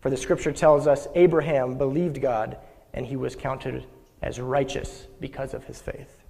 For 0.00 0.10
the 0.10 0.16
scripture 0.16 0.52
tells 0.52 0.86
us 0.86 1.06
Abraham 1.14 1.78
believed 1.78 2.20
God, 2.20 2.58
and 2.92 3.06
he 3.06 3.16
was 3.16 3.34
counted 3.34 3.86
as 4.20 4.40
righteous 4.40 5.06
because 5.20 5.54
of 5.54 5.64
his 5.64 5.80
faith. 5.80 6.21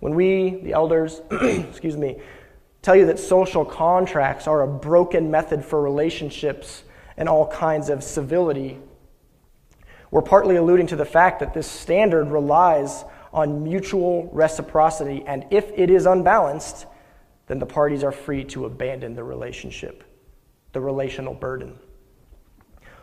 When 0.00 0.14
we, 0.14 0.60
the 0.62 0.72
elders, 0.72 1.20
excuse 1.30 1.96
me, 1.96 2.16
tell 2.82 2.96
you 2.96 3.06
that 3.06 3.18
social 3.18 3.64
contracts 3.64 4.46
are 4.46 4.62
a 4.62 4.66
broken 4.66 5.30
method 5.30 5.64
for 5.64 5.80
relationships 5.80 6.82
and 7.16 7.28
all 7.28 7.46
kinds 7.46 7.90
of 7.90 8.02
civility. 8.02 8.78
We're 10.10 10.22
partly 10.22 10.56
alluding 10.56 10.88
to 10.88 10.96
the 10.96 11.04
fact 11.04 11.40
that 11.40 11.54
this 11.54 11.66
standard 11.70 12.30
relies 12.30 13.04
on 13.32 13.62
mutual 13.62 14.28
reciprocity, 14.32 15.22
and 15.26 15.46
if 15.50 15.70
it 15.76 15.90
is 15.90 16.06
unbalanced, 16.06 16.86
then 17.46 17.58
the 17.58 17.66
parties 17.66 18.02
are 18.02 18.10
free 18.10 18.44
to 18.44 18.64
abandon 18.64 19.14
the 19.14 19.22
relationship, 19.22 20.02
the 20.72 20.80
relational 20.80 21.34
burden. 21.34 21.78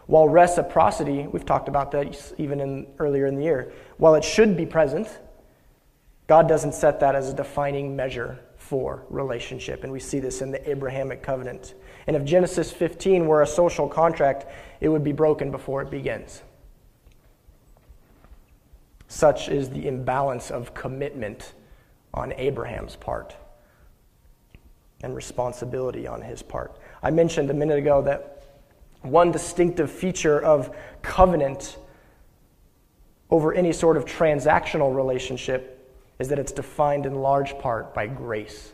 While 0.08 0.28
reciprocity, 0.28 1.28
we've 1.28 1.46
talked 1.46 1.68
about 1.68 1.92
that 1.92 2.34
even 2.38 2.60
in, 2.60 2.88
earlier 2.98 3.26
in 3.28 3.36
the 3.36 3.44
year, 3.44 3.72
while 3.98 4.16
it 4.16 4.24
should 4.24 4.58
be 4.58 4.66
present, 4.66 5.20
God 6.28 6.48
doesn't 6.48 6.74
set 6.74 7.00
that 7.00 7.16
as 7.16 7.30
a 7.30 7.34
defining 7.34 7.96
measure 7.96 8.40
for 8.58 9.06
relationship. 9.10 9.84
And 9.84 9.94
we 9.94 10.00
see 10.00 10.20
this 10.20 10.42
in 10.42 10.52
the 10.52 10.70
Abrahamic 10.70 11.24
covenant. 11.24 11.74
And 12.06 12.16
if 12.16 12.26
Genesis 12.26 12.72
15 12.72 13.26
were 13.26 13.42
a 13.42 13.48
social 13.48 13.88
contract, 13.88 14.46
it 14.82 14.90
would 14.90 15.06
be 15.06 15.14
broken 15.14 15.52
before 15.52 15.82
it 15.82 15.90
begins. 15.90 16.42
Such 19.08 19.48
is 19.48 19.70
the 19.70 19.88
imbalance 19.88 20.52
of 20.52 20.74
commitment 20.74 21.54
on 22.14 22.34
Abraham's 22.34 22.98
part 22.98 23.38
and 25.02 25.16
responsibility 25.16 26.08
on 26.08 26.22
his 26.22 26.44
part. 26.44 26.78
I 27.02 27.12
mentioned 27.12 27.50
a 27.50 27.54
minute 27.54 27.78
ago 27.78 28.02
that 28.02 28.44
one 29.02 29.32
distinctive 29.32 29.90
feature 29.90 30.42
of 30.42 30.76
covenant 31.02 31.78
over 33.30 33.54
any 33.54 33.72
sort 33.72 33.96
of 33.96 34.06
transactional 34.06 34.94
relationship 34.94 35.77
is 36.20 36.30
that 36.30 36.40
it's 36.40 36.52
defined 36.52 37.06
in 37.06 37.16
large 37.16 37.58
part 37.60 37.94
by 37.94 38.08
grace. 38.08 38.74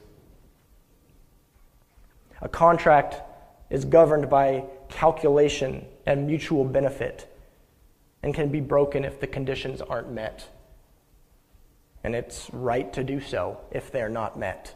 A 2.42 2.50
contract 2.50 3.22
is 3.70 3.86
governed 3.86 4.30
by 4.30 4.66
calculation 4.90 5.86
and 6.06 6.28
mutual 6.28 6.64
benefit 6.64 7.28
and 8.22 8.34
can 8.34 8.50
be 8.50 8.60
broken 8.60 9.04
if 9.04 9.20
the 9.20 9.28
conditions 9.28 9.82
aren't 9.82 10.12
met. 10.12 10.48
and 12.04 12.16
it's 12.16 12.50
right 12.52 12.92
to 12.94 13.04
do 13.04 13.20
so 13.20 13.60
if 13.72 13.92
they're 13.92 14.10
not 14.10 14.38
met. 14.38 14.76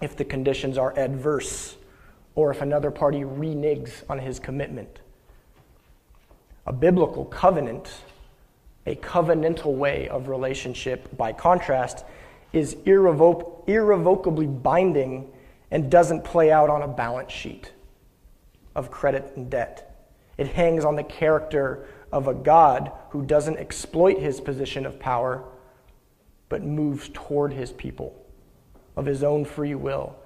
If 0.00 0.16
the 0.16 0.24
conditions 0.24 0.76
are 0.76 0.96
adverse, 0.98 1.76
or 2.34 2.50
if 2.50 2.60
another 2.60 2.90
party 2.90 3.20
reneges 3.20 4.02
on 4.08 4.18
his 4.18 4.38
commitment. 4.38 5.00
A 6.66 6.72
biblical 6.72 7.24
covenant, 7.24 7.90
a 8.86 8.94
covenantal 8.96 9.74
way 9.74 10.08
of 10.08 10.28
relationship, 10.28 11.16
by 11.16 11.32
contrast, 11.32 12.04
is 12.52 12.74
irrevoc- 12.86 13.68
irrevocably 13.68 14.46
binding 14.46 15.30
and 15.70 15.90
doesn't 15.90 16.24
play 16.24 16.50
out 16.50 16.68
on 16.68 16.82
a 16.82 16.88
balance 16.88 17.32
sheet 17.32 17.72
of 18.74 18.90
credit 18.90 19.32
and 19.36 19.50
debt. 19.50 20.06
It 20.36 20.48
hangs 20.48 20.84
on 20.84 20.96
the 20.96 21.04
character 21.04 21.86
of 22.10 22.28
a 22.28 22.34
God 22.34 22.92
who 23.10 23.22
doesn't 23.22 23.58
exploit 23.58 24.18
his 24.18 24.40
position 24.40 24.84
of 24.84 24.98
power, 24.98 25.44
but 26.48 26.62
moves 26.62 27.10
toward 27.12 27.52
his 27.52 27.72
people 27.72 28.18
of 28.96 29.06
his 29.06 29.22
own 29.22 29.44
free 29.44 29.74
will, 29.74 30.16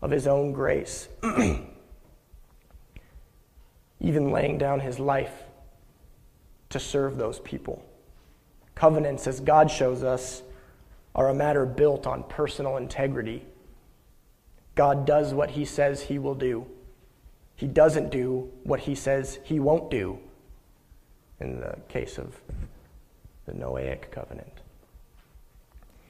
of 0.00 0.10
his 0.10 0.26
own 0.26 0.52
grace, 0.52 1.08
even 4.00 4.30
laying 4.30 4.58
down 4.58 4.80
his 4.80 4.98
life 4.98 5.44
to 6.70 6.78
serve 6.78 7.16
those 7.16 7.40
people. 7.40 7.84
Covenants, 8.74 9.26
as 9.26 9.40
God 9.40 9.70
shows 9.70 10.02
us, 10.02 10.42
are 11.14 11.28
a 11.28 11.34
matter 11.34 11.64
built 11.64 12.06
on 12.06 12.24
personal 12.24 12.76
integrity. 12.76 13.44
God 14.74 15.06
does 15.06 15.32
what 15.32 15.50
he 15.50 15.64
says 15.64 16.02
he 16.02 16.18
will 16.18 16.34
do. 16.34 16.66
He 17.54 17.66
doesn't 17.66 18.10
do 18.10 18.50
what 18.64 18.80
he 18.80 18.94
says 18.94 19.38
he 19.44 19.60
won't 19.60 19.90
do 19.90 20.18
in 21.40 21.60
the 21.60 21.76
case 21.88 22.18
of 22.18 22.34
the 23.46 23.52
Noahic 23.52 24.10
covenant. 24.10 24.60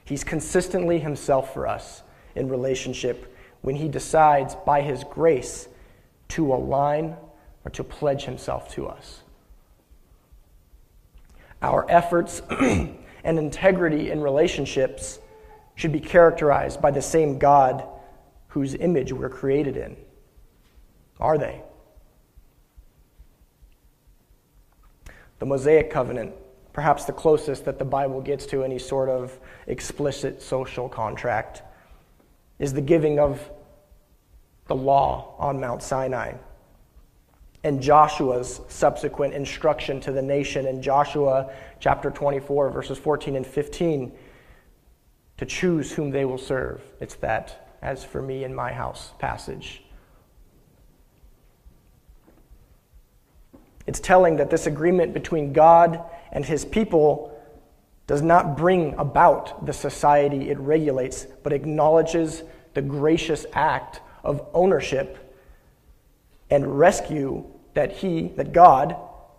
He's 0.04 0.24
consistently 0.24 0.98
himself 0.98 1.52
for 1.52 1.66
us 1.66 2.02
in 2.34 2.48
relationship 2.48 3.34
when 3.62 3.76
he 3.76 3.88
decides 3.88 4.54
by 4.54 4.82
his 4.82 5.04
grace 5.04 5.68
to 6.28 6.52
align 6.52 7.16
or 7.64 7.70
to 7.70 7.84
pledge 7.84 8.24
himself 8.24 8.72
to 8.74 8.86
us. 8.86 9.23
Our 11.64 11.86
efforts 11.88 12.42
and 12.50 12.98
integrity 13.24 14.10
in 14.10 14.20
relationships 14.20 15.18
should 15.76 15.92
be 15.92 16.00
characterized 16.00 16.82
by 16.82 16.90
the 16.90 17.00
same 17.00 17.38
God 17.38 17.88
whose 18.48 18.74
image 18.74 19.14
we're 19.14 19.30
created 19.30 19.78
in. 19.78 19.96
Are 21.18 21.38
they? 21.38 21.62
The 25.38 25.46
Mosaic 25.46 25.90
covenant, 25.90 26.34
perhaps 26.74 27.06
the 27.06 27.14
closest 27.14 27.64
that 27.64 27.78
the 27.78 27.84
Bible 27.86 28.20
gets 28.20 28.44
to 28.46 28.62
any 28.62 28.78
sort 28.78 29.08
of 29.08 29.40
explicit 29.66 30.42
social 30.42 30.86
contract, 30.86 31.62
is 32.58 32.74
the 32.74 32.82
giving 32.82 33.18
of 33.18 33.50
the 34.66 34.76
law 34.76 35.34
on 35.38 35.60
Mount 35.60 35.82
Sinai 35.82 36.34
and 37.64 37.80
Joshua's 37.80 38.60
subsequent 38.68 39.32
instruction 39.32 39.98
to 40.02 40.12
the 40.12 40.20
nation 40.20 40.66
in 40.66 40.82
Joshua 40.82 41.50
chapter 41.80 42.10
24, 42.10 42.68
verses 42.68 42.98
14 42.98 43.36
and 43.36 43.46
15, 43.46 44.12
to 45.38 45.46
choose 45.46 45.90
whom 45.90 46.10
they 46.10 46.26
will 46.26 46.38
serve. 46.38 46.82
It's 47.00 47.14
that, 47.16 47.76
as 47.80 48.04
for 48.04 48.20
me 48.20 48.44
and 48.44 48.54
my 48.54 48.70
house 48.70 49.12
passage. 49.18 49.82
It's 53.86 54.00
telling 54.00 54.36
that 54.36 54.50
this 54.50 54.66
agreement 54.66 55.14
between 55.14 55.54
God 55.54 56.02
and 56.32 56.44
his 56.44 56.66
people 56.66 57.30
does 58.06 58.20
not 58.20 58.58
bring 58.58 58.94
about 58.98 59.64
the 59.64 59.72
society 59.72 60.50
it 60.50 60.58
regulates, 60.58 61.26
but 61.42 61.54
acknowledges 61.54 62.42
the 62.74 62.82
gracious 62.82 63.46
act 63.54 64.00
of 64.22 64.46
ownership 64.52 65.18
and 66.50 66.78
rescue 66.78 67.44
that 67.74 67.92
he, 67.92 68.28
that 68.36 68.52
God, 68.52 68.96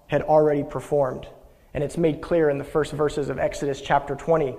had 0.07 0.21
already 0.21 0.63
performed. 0.63 1.27
And 1.73 1.83
it's 1.83 1.97
made 1.97 2.21
clear 2.21 2.49
in 2.49 2.57
the 2.57 2.63
first 2.63 2.93
verses 2.93 3.29
of 3.29 3.39
Exodus 3.39 3.81
chapter 3.81 4.15
20, 4.15 4.55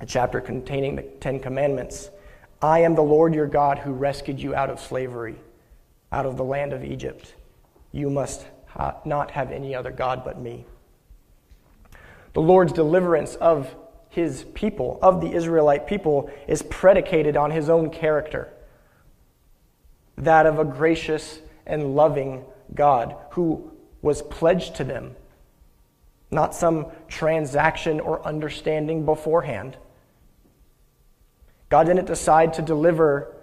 a 0.00 0.06
chapter 0.06 0.40
containing 0.40 0.96
the 0.96 1.02
Ten 1.02 1.38
Commandments. 1.38 2.10
I 2.60 2.80
am 2.80 2.94
the 2.94 3.02
Lord 3.02 3.34
your 3.34 3.46
God 3.46 3.78
who 3.78 3.92
rescued 3.92 4.40
you 4.40 4.54
out 4.54 4.70
of 4.70 4.80
slavery, 4.80 5.36
out 6.12 6.26
of 6.26 6.36
the 6.36 6.44
land 6.44 6.72
of 6.72 6.84
Egypt. 6.84 7.34
You 7.92 8.10
must 8.10 8.46
ha- 8.66 8.96
not 9.04 9.30
have 9.30 9.52
any 9.52 9.74
other 9.74 9.90
God 9.90 10.24
but 10.24 10.40
me. 10.40 10.66
The 12.32 12.42
Lord's 12.42 12.72
deliverance 12.72 13.36
of 13.36 13.74
his 14.08 14.44
people, 14.54 14.98
of 15.02 15.20
the 15.20 15.32
Israelite 15.32 15.86
people, 15.86 16.30
is 16.46 16.62
predicated 16.62 17.36
on 17.36 17.50
his 17.50 17.68
own 17.68 17.90
character 17.90 18.52
that 20.16 20.46
of 20.46 20.58
a 20.58 20.64
gracious 20.64 21.40
and 21.66 21.94
loving 21.94 22.44
God 22.74 23.16
who 23.30 23.70
was 24.02 24.22
pledged 24.22 24.76
to 24.76 24.84
them, 24.84 25.16
not 26.30 26.54
some 26.54 26.86
transaction 27.08 28.00
or 28.00 28.24
understanding 28.26 29.04
beforehand. 29.04 29.76
God 31.68 31.84
didn't 31.84 32.06
decide 32.06 32.54
to 32.54 32.62
deliver 32.62 33.34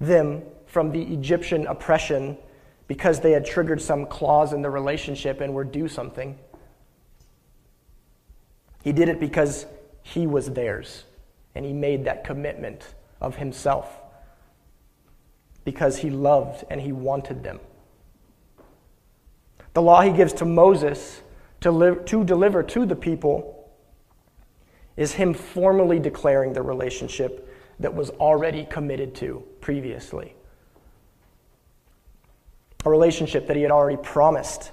them 0.00 0.42
from 0.66 0.92
the 0.92 1.02
Egyptian 1.02 1.66
oppression 1.66 2.36
because 2.86 3.20
they 3.20 3.32
had 3.32 3.44
triggered 3.44 3.82
some 3.82 4.06
clause 4.06 4.52
in 4.52 4.62
the 4.62 4.70
relationship 4.70 5.40
and 5.40 5.52
were 5.52 5.64
due 5.64 5.88
something. 5.88 6.38
He 8.82 8.92
did 8.92 9.08
it 9.08 9.20
because 9.20 9.66
he 10.02 10.26
was 10.26 10.50
theirs, 10.52 11.04
and 11.54 11.64
he 11.66 11.72
made 11.72 12.04
that 12.04 12.24
commitment 12.24 12.94
of 13.20 13.36
himself 13.36 14.00
because 15.68 15.98
he 15.98 16.08
loved 16.08 16.64
and 16.70 16.80
he 16.80 16.92
wanted 16.92 17.42
them. 17.42 17.60
The 19.74 19.82
law 19.82 20.00
he 20.00 20.12
gives 20.12 20.32
to 20.32 20.46
Moses 20.46 21.20
to, 21.60 22.02
to 22.06 22.24
deliver 22.24 22.62
to 22.62 22.86
the 22.86 22.96
people 22.96 23.70
is 24.96 25.12
him 25.12 25.34
formally 25.34 25.98
declaring 25.98 26.54
the 26.54 26.62
relationship 26.62 27.54
that 27.80 27.92
was 27.92 28.08
already 28.08 28.64
committed 28.64 29.14
to 29.16 29.44
previously 29.60 30.34
a 32.86 32.90
relationship 32.90 33.46
that 33.48 33.56
he 33.56 33.62
had 33.62 33.70
already 33.70 34.00
promised, 34.02 34.70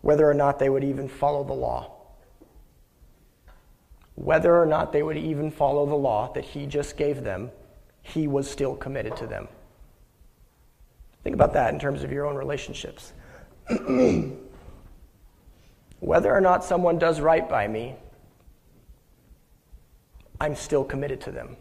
whether 0.00 0.28
or 0.28 0.34
not 0.34 0.58
they 0.58 0.68
would 0.68 0.82
even 0.82 1.08
follow 1.08 1.44
the 1.44 1.52
law. 1.52 1.92
Whether 4.16 4.60
or 4.60 4.66
not 4.66 4.92
they 4.92 5.04
would 5.04 5.16
even 5.16 5.52
follow 5.52 5.86
the 5.86 5.94
law 5.94 6.32
that 6.32 6.44
he 6.44 6.66
just 6.66 6.96
gave 6.96 7.22
them, 7.22 7.52
he 8.02 8.26
was 8.26 8.50
still 8.50 8.74
committed 8.74 9.14
to 9.18 9.28
them. 9.28 9.46
Think 11.22 11.34
about 11.34 11.52
that 11.52 11.72
in 11.72 11.80
terms 11.80 12.02
of 12.02 12.10
your 12.12 12.26
own 12.26 12.36
relationships. 12.36 13.12
Whether 16.00 16.34
or 16.34 16.40
not 16.40 16.64
someone 16.64 16.98
does 16.98 17.20
right 17.20 17.48
by 17.48 17.68
me, 17.68 17.94
I'm 20.40 20.56
still 20.56 20.82
committed 20.82 21.20
to 21.22 21.30
them. 21.30 21.56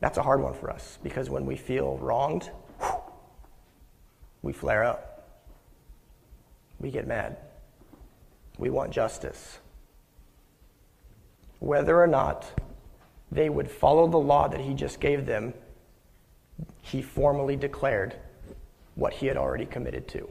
That's 0.00 0.18
a 0.18 0.22
hard 0.22 0.40
one 0.40 0.54
for 0.54 0.70
us 0.70 0.98
because 1.02 1.28
when 1.28 1.44
we 1.44 1.56
feel 1.56 1.98
wronged, 1.98 2.50
we 4.42 4.52
flare 4.52 4.84
up. 4.84 5.28
We 6.78 6.92
get 6.92 7.08
mad. 7.08 7.38
We 8.56 8.70
want 8.70 8.92
justice. 8.92 9.58
Whether 11.58 12.00
or 12.00 12.06
not 12.06 12.44
they 13.30 13.48
would 13.48 13.70
follow 13.70 14.06
the 14.06 14.18
law 14.18 14.48
that 14.48 14.60
he 14.60 14.74
just 14.74 15.00
gave 15.00 15.26
them, 15.26 15.52
he 16.80 17.02
formally 17.02 17.56
declared 17.56 18.16
what 18.94 19.12
he 19.12 19.26
had 19.26 19.36
already 19.36 19.66
committed 19.66 20.08
to. 20.08 20.28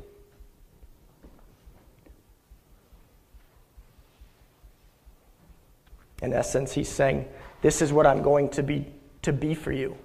In 6.21 6.33
essence, 6.33 6.73
he's 6.73 6.89
saying, 6.89 7.27
This 7.61 7.81
is 7.81 7.93
what 7.93 8.07
I'm 8.07 8.23
going 8.23 8.49
to 8.49 8.63
be 8.63 8.87
to 9.21 9.31
be 9.31 9.53
for 9.53 9.71
you. 9.71 9.95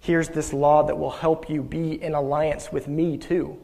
Here's 0.00 0.28
this 0.28 0.52
law 0.52 0.82
that 0.82 0.98
will 0.98 1.10
help 1.10 1.48
you 1.48 1.62
be 1.62 2.02
in 2.02 2.14
alliance 2.14 2.72
with 2.72 2.88
me 2.88 3.16
too. 3.16 3.58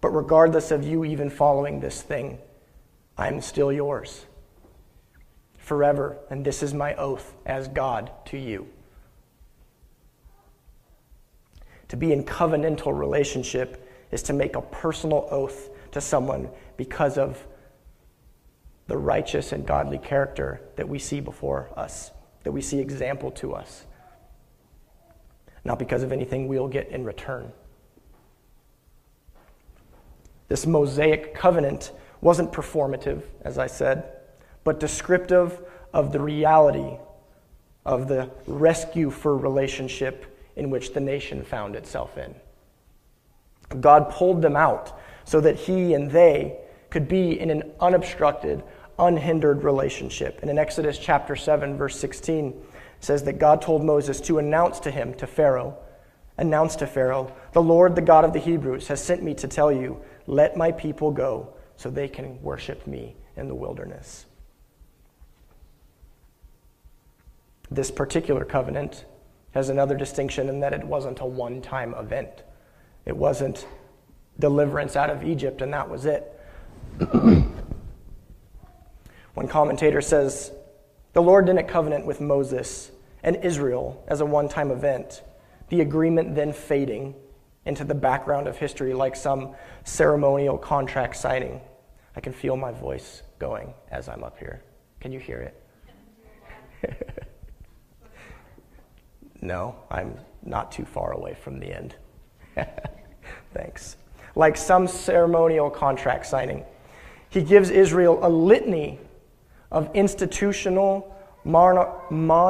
But 0.00 0.10
regardless 0.10 0.70
of 0.70 0.84
you 0.84 1.04
even 1.04 1.30
following 1.30 1.80
this 1.80 2.02
thing, 2.02 2.38
I'm 3.16 3.40
still 3.40 3.72
yours 3.72 4.26
forever, 5.64 6.16
and 6.30 6.44
this 6.44 6.62
is 6.62 6.74
my 6.74 6.94
oath 6.94 7.34
as 7.46 7.68
God 7.68 8.10
to 8.26 8.38
you. 8.38 8.68
To 11.88 11.96
be 11.96 12.12
in 12.12 12.24
covenantal 12.24 12.96
relationship 12.98 13.88
is 14.10 14.22
to 14.24 14.32
make 14.32 14.56
a 14.56 14.62
personal 14.62 15.28
oath 15.30 15.70
to 15.92 16.00
someone 16.00 16.48
because 16.76 17.18
of 17.18 17.46
the 18.86 18.96
righteous 18.96 19.52
and 19.52 19.66
godly 19.66 19.98
character 19.98 20.60
that 20.76 20.88
we 20.88 20.98
see 20.98 21.20
before 21.20 21.70
us 21.76 22.10
that 22.44 22.52
we 22.52 22.60
see 22.60 22.78
example 22.78 23.30
to 23.32 23.54
us, 23.54 23.84
not 25.64 25.78
because 25.78 26.02
of 26.02 26.12
anything 26.12 26.46
we'll 26.46 26.68
get 26.68 26.88
in 26.88 27.04
return. 27.04 27.50
This 30.48 30.66
Mosaic 30.66 31.34
covenant 31.34 31.90
wasn't 32.20 32.52
performative, 32.52 33.22
as 33.42 33.58
I 33.58 33.66
said, 33.66 34.04
but 34.64 34.80
descriptive 34.80 35.62
of 35.92 36.12
the 36.12 36.20
reality 36.20 36.98
of 37.84 38.08
the 38.08 38.30
rescue 38.46 39.10
for 39.10 39.36
relationship 39.36 40.26
in 40.56 40.70
which 40.70 40.92
the 40.92 41.00
nation 41.00 41.44
found 41.44 41.76
itself 41.76 42.16
in. 42.16 42.34
God 43.80 44.10
pulled 44.10 44.42
them 44.42 44.56
out 44.56 44.98
so 45.24 45.40
that 45.40 45.56
he 45.56 45.94
and 45.94 46.10
they 46.10 46.58
could 46.90 47.08
be 47.08 47.38
in 47.38 47.50
an 47.50 47.72
unobstructed, 47.80 48.62
unhindered 48.98 49.64
relationship. 49.64 50.38
And 50.42 50.50
in 50.50 50.58
Exodus 50.58 50.98
chapter 50.98 51.36
7, 51.36 51.76
verse 51.76 51.98
16, 51.98 52.54
says 53.00 53.24
that 53.24 53.38
God 53.38 53.60
told 53.60 53.84
Moses 53.84 54.20
to 54.22 54.38
announce 54.38 54.80
to 54.80 54.90
him, 54.90 55.14
to 55.14 55.26
Pharaoh, 55.26 55.76
announce 56.38 56.76
to 56.76 56.86
Pharaoh, 56.86 57.34
the 57.52 57.62
Lord, 57.62 57.94
the 57.94 58.02
God 58.02 58.24
of 58.24 58.32
the 58.32 58.38
Hebrews, 58.38 58.88
has 58.88 59.02
sent 59.02 59.22
me 59.22 59.34
to 59.34 59.48
tell 59.48 59.70
you, 59.70 60.00
let 60.26 60.56
my 60.56 60.72
people 60.72 61.10
go 61.10 61.54
so 61.76 61.90
they 61.90 62.08
can 62.08 62.40
worship 62.42 62.86
me 62.86 63.16
in 63.36 63.48
the 63.48 63.54
wilderness. 63.54 64.26
This 67.74 67.90
particular 67.90 68.44
covenant 68.44 69.04
has 69.50 69.68
another 69.68 69.96
distinction 69.96 70.48
in 70.48 70.60
that 70.60 70.72
it 70.72 70.84
wasn't 70.84 71.18
a 71.18 71.26
one 71.26 71.60
time 71.60 71.92
event. 71.94 72.44
It 73.04 73.16
wasn't 73.16 73.66
deliverance 74.38 74.94
out 74.94 75.10
of 75.10 75.24
Egypt 75.24 75.60
and 75.60 75.72
that 75.72 75.90
was 75.90 76.06
it. 76.06 76.40
One 79.34 79.48
commentator 79.48 80.00
says, 80.00 80.52
The 81.14 81.22
Lord 81.22 81.46
didn't 81.46 81.66
covenant 81.66 82.06
with 82.06 82.20
Moses 82.20 82.92
and 83.24 83.44
Israel 83.44 84.04
as 84.06 84.20
a 84.20 84.24
one 84.24 84.48
time 84.48 84.70
event, 84.70 85.24
the 85.68 85.80
agreement 85.80 86.36
then 86.36 86.52
fading 86.52 87.16
into 87.64 87.82
the 87.82 87.94
background 87.94 88.46
of 88.46 88.56
history 88.56 88.94
like 88.94 89.16
some 89.16 89.56
ceremonial 89.82 90.58
contract 90.58 91.16
signing. 91.16 91.60
I 92.14 92.20
can 92.20 92.32
feel 92.32 92.56
my 92.56 92.70
voice 92.70 93.22
going 93.40 93.74
as 93.90 94.08
I'm 94.08 94.22
up 94.22 94.38
here. 94.38 94.62
Can 95.00 95.10
you 95.10 95.18
hear 95.18 95.52
it? 96.80 97.24
no, 99.44 99.76
I'm 99.90 100.18
not 100.42 100.72
too 100.72 100.84
far 100.84 101.12
away 101.12 101.34
from 101.34 101.60
the 101.60 101.72
end. 101.72 101.94
Thanks. 103.54 103.96
Like 104.34 104.56
some 104.56 104.88
ceremonial 104.88 105.70
contract 105.70 106.26
signing, 106.26 106.64
he 107.28 107.42
gives 107.42 107.70
Israel 107.70 108.18
a 108.22 108.28
litany 108.28 108.98
of 109.70 109.90
institutional, 109.94 111.16
monarchical, 111.44 112.40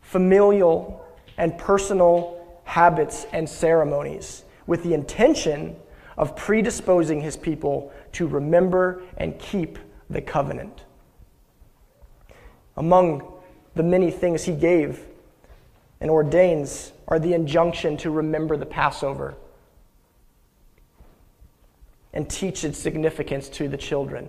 familial, 0.00 1.04
and 1.36 1.56
personal 1.58 2.60
habits 2.64 3.26
and 3.32 3.48
ceremonies 3.48 4.44
with 4.66 4.82
the 4.82 4.94
intention 4.94 5.76
of 6.16 6.34
predisposing 6.34 7.20
his 7.20 7.36
people 7.36 7.92
to 8.12 8.26
remember 8.26 9.02
and 9.16 9.38
keep 9.38 9.78
the 10.10 10.20
covenant. 10.20 10.84
Among 12.76 13.37
the 13.78 13.84
many 13.84 14.10
things 14.10 14.42
he 14.42 14.52
gave 14.52 15.06
and 16.00 16.10
ordains 16.10 16.90
are 17.06 17.20
the 17.20 17.32
injunction 17.32 17.96
to 17.96 18.10
remember 18.10 18.56
the 18.56 18.66
Passover 18.66 19.36
and 22.12 22.28
teach 22.28 22.64
its 22.64 22.76
significance 22.76 23.48
to 23.48 23.68
the 23.68 23.76
children. 23.76 24.28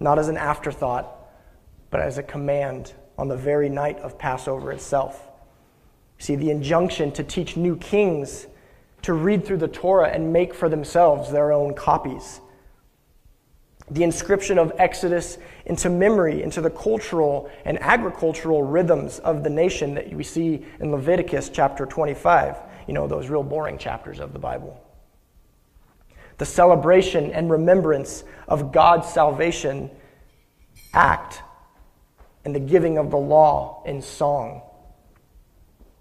Not 0.00 0.18
as 0.18 0.28
an 0.28 0.36
afterthought, 0.36 1.16
but 1.88 2.02
as 2.02 2.18
a 2.18 2.22
command 2.22 2.92
on 3.16 3.28
the 3.28 3.36
very 3.36 3.70
night 3.70 3.98
of 4.00 4.18
Passover 4.18 4.70
itself. 4.70 5.30
See, 6.18 6.36
the 6.36 6.50
injunction 6.50 7.10
to 7.12 7.24
teach 7.24 7.56
new 7.56 7.76
kings 7.78 8.48
to 9.00 9.14
read 9.14 9.46
through 9.46 9.58
the 9.58 9.68
Torah 9.68 10.10
and 10.10 10.30
make 10.30 10.52
for 10.52 10.68
themselves 10.68 11.32
their 11.32 11.52
own 11.52 11.72
copies 11.72 12.42
the 13.90 14.02
inscription 14.02 14.58
of 14.58 14.72
Exodus 14.78 15.38
into 15.64 15.88
memory, 15.88 16.42
into 16.42 16.60
the 16.60 16.70
cultural 16.70 17.50
and 17.64 17.80
agricultural 17.80 18.62
rhythms 18.62 19.20
of 19.20 19.44
the 19.44 19.50
nation 19.50 19.94
that 19.94 20.12
we 20.12 20.24
see 20.24 20.64
in 20.80 20.90
Leviticus 20.90 21.50
chapter 21.50 21.86
25, 21.86 22.56
you 22.88 22.94
know, 22.94 23.06
those 23.06 23.28
real 23.28 23.44
boring 23.44 23.78
chapters 23.78 24.18
of 24.18 24.32
the 24.32 24.38
Bible. 24.38 24.80
The 26.38 26.44
celebration 26.44 27.30
and 27.30 27.50
remembrance 27.50 28.24
of 28.48 28.72
God's 28.72 29.08
salvation 29.08 29.90
act 30.92 31.42
and 32.44 32.54
the 32.54 32.60
giving 32.60 32.98
of 32.98 33.10
the 33.10 33.16
law 33.16 33.82
in 33.86 34.02
song 34.02 34.62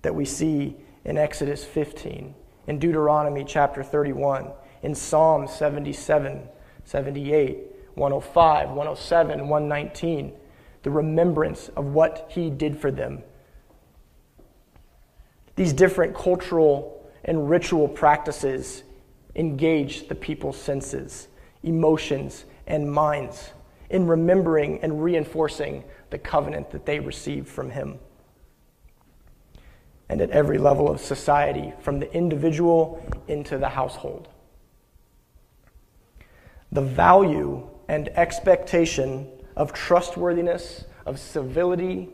that 0.01 0.13
we 0.13 0.25
see 0.25 0.75
in 1.03 1.17
Exodus 1.17 1.63
15, 1.63 2.33
in 2.67 2.79
Deuteronomy 2.79 3.43
chapter 3.43 3.83
31, 3.83 4.51
in 4.81 4.93
Psalm 4.93 5.47
77, 5.47 6.47
78 6.83 7.74
105, 7.95 8.69
107, 8.69 9.47
119, 9.47 10.33
the 10.83 10.91
remembrance 10.91 11.69
of 11.69 11.85
what 11.85 12.27
he 12.29 12.49
did 12.49 12.77
for 12.77 12.91
them. 12.91 13.23
These 15.55 15.73
different 15.73 16.15
cultural 16.15 17.09
and 17.23 17.49
ritual 17.49 17.87
practices 17.87 18.83
engage 19.35 20.07
the 20.07 20.15
people's 20.15 20.57
senses, 20.57 21.27
emotions, 21.63 22.45
and 22.67 22.91
minds 22.91 23.51
in 23.89 24.07
remembering 24.07 24.79
and 24.81 25.03
reinforcing 25.03 25.83
the 26.09 26.17
covenant 26.17 26.71
that 26.71 26.85
they 26.85 26.99
received 26.99 27.47
from 27.47 27.69
him. 27.69 27.99
And 30.09 30.21
at 30.21 30.29
every 30.31 30.57
level 30.57 30.89
of 30.89 30.99
society, 30.99 31.73
from 31.79 31.99
the 31.99 32.11
individual 32.13 33.03
into 33.27 33.57
the 33.57 33.69
household. 33.69 34.27
The 36.71 36.81
value 36.81 37.67
and 37.87 38.09
expectation 38.09 39.27
of 39.55 39.73
trustworthiness, 39.73 40.85
of 41.05 41.19
civility, 41.19 42.09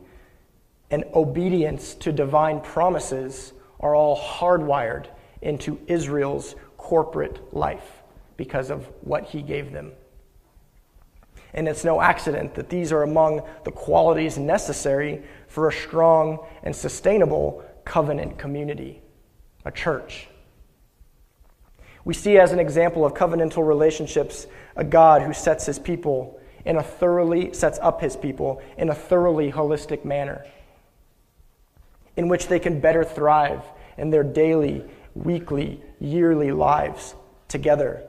and 0.90 1.06
obedience 1.16 1.96
to 1.96 2.12
divine 2.12 2.60
promises 2.62 3.54
are 3.80 3.96
all 3.96 4.18
hardwired 4.18 5.08
into 5.42 5.80
Israel's 5.88 6.56
corporate 6.78 7.54
life 7.54 8.04
because 8.38 8.70
of 8.70 8.86
what 9.02 9.24
he 9.24 9.42
gave 9.42 9.72
them. 9.72 9.92
And 11.54 11.68
it's 11.68 11.84
no 11.84 12.02
accident 12.02 12.56
that 12.56 12.70
these 12.70 12.92
are 12.92 13.04
among 13.04 13.42
the 13.66 13.72
qualities 13.72 14.38
necessary 14.38 15.24
for 15.48 15.68
a 15.68 15.72
strong 15.72 16.46
and 16.64 16.76
sustainable 16.76 17.64
covenant 17.84 18.38
community, 18.38 19.02
a 19.66 19.72
church. 19.72 20.28
We 22.04 22.14
see 22.14 22.38
as 22.38 22.52
an 22.52 22.60
example 22.60 23.06
of 23.06 23.14
covenantal 23.14 23.66
relationships 23.68 24.48
a 24.76 24.84
God 24.84 25.22
who 25.22 25.34
sets 25.34 25.66
his 25.66 25.80
people 25.80 26.40
in 26.66 26.78
a 26.78 26.84
thoroughly 26.84 27.54
sets 27.54 27.80
up 27.82 28.02
his 28.02 28.16
people 28.16 28.62
in 28.78 28.90
a 28.90 28.96
thoroughly 28.96 29.52
holistic 29.52 30.06
manner 30.06 30.46
in 32.16 32.28
which 32.28 32.48
they 32.48 32.60
can 32.60 32.80
better 32.80 33.04
thrive 33.04 33.64
in 33.98 34.10
their 34.10 34.24
daily, 34.24 34.84
weekly, 35.16 35.82
yearly 36.00 36.52
lives 36.52 37.16
together 37.48 38.04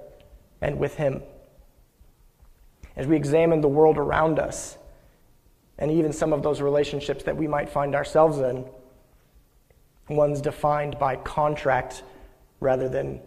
and 0.60 0.78
with 0.78 0.96
him. 0.96 1.22
As 2.96 3.06
we 3.06 3.16
examine 3.16 3.60
the 3.60 3.68
world 3.68 3.96
around 3.98 4.38
us 4.38 4.76
and 5.78 5.90
even 5.90 6.12
some 6.12 6.32
of 6.32 6.42
those 6.42 6.60
relationships 6.60 7.24
that 7.24 7.36
we 7.36 7.46
might 7.46 7.68
find 7.68 7.94
ourselves 7.94 8.38
in, 8.38 8.64
ones 10.08 10.40
defined 10.40 10.98
by 10.98 11.16
contract 11.16 12.02
rather 12.60 12.88
than 12.88 13.20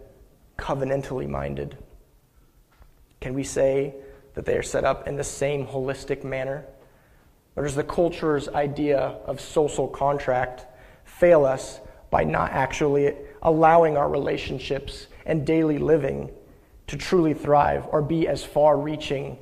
covenantally 0.58 1.28
minded. 1.28 1.76
Can 3.20 3.34
we 3.34 3.44
say 3.44 3.94
that 4.34 4.44
they 4.44 4.56
are 4.56 4.62
set 4.62 4.84
up 4.84 5.08
in 5.08 5.16
the 5.16 5.24
same 5.24 5.66
holistic 5.66 6.24
manner? 6.24 6.64
Or 7.56 7.64
does 7.64 7.74
the 7.74 7.84
culture's 7.84 8.48
idea 8.48 8.98
of 8.98 9.40
social 9.40 9.88
contract 9.88 10.66
fail 11.04 11.44
us 11.44 11.80
by 12.10 12.24
not 12.24 12.52
actually 12.52 13.14
allowing 13.42 13.96
our 13.96 14.08
relationships 14.08 15.06
and 15.24 15.46
daily 15.46 15.78
living 15.78 16.30
to 16.86 16.96
truly 16.96 17.34
thrive 17.34 17.86
or 17.90 18.02
be 18.02 18.28
as 18.28 18.44
far 18.44 18.78
reaching 18.78 19.38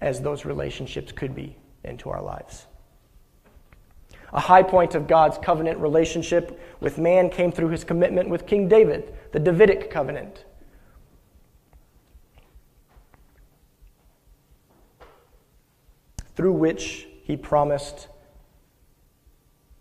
as 0.00 0.20
those 0.20 0.44
relationships 0.44 1.12
could 1.12 1.34
be 1.34 1.56
into 1.84 2.10
our 2.10 2.22
lives? 2.22 2.66
A 4.32 4.40
high 4.40 4.62
point 4.62 4.94
of 4.94 5.06
God's 5.06 5.38
covenant 5.38 5.78
relationship 5.78 6.60
with 6.80 6.98
man 6.98 7.30
came 7.30 7.50
through 7.50 7.68
his 7.68 7.84
commitment 7.84 8.28
with 8.28 8.46
King 8.46 8.68
David, 8.68 9.14
the 9.32 9.40
Davidic 9.40 9.90
covenant. 9.90 10.44
through 16.38 16.52
which 16.52 17.08
he 17.24 17.36
promised 17.36 18.06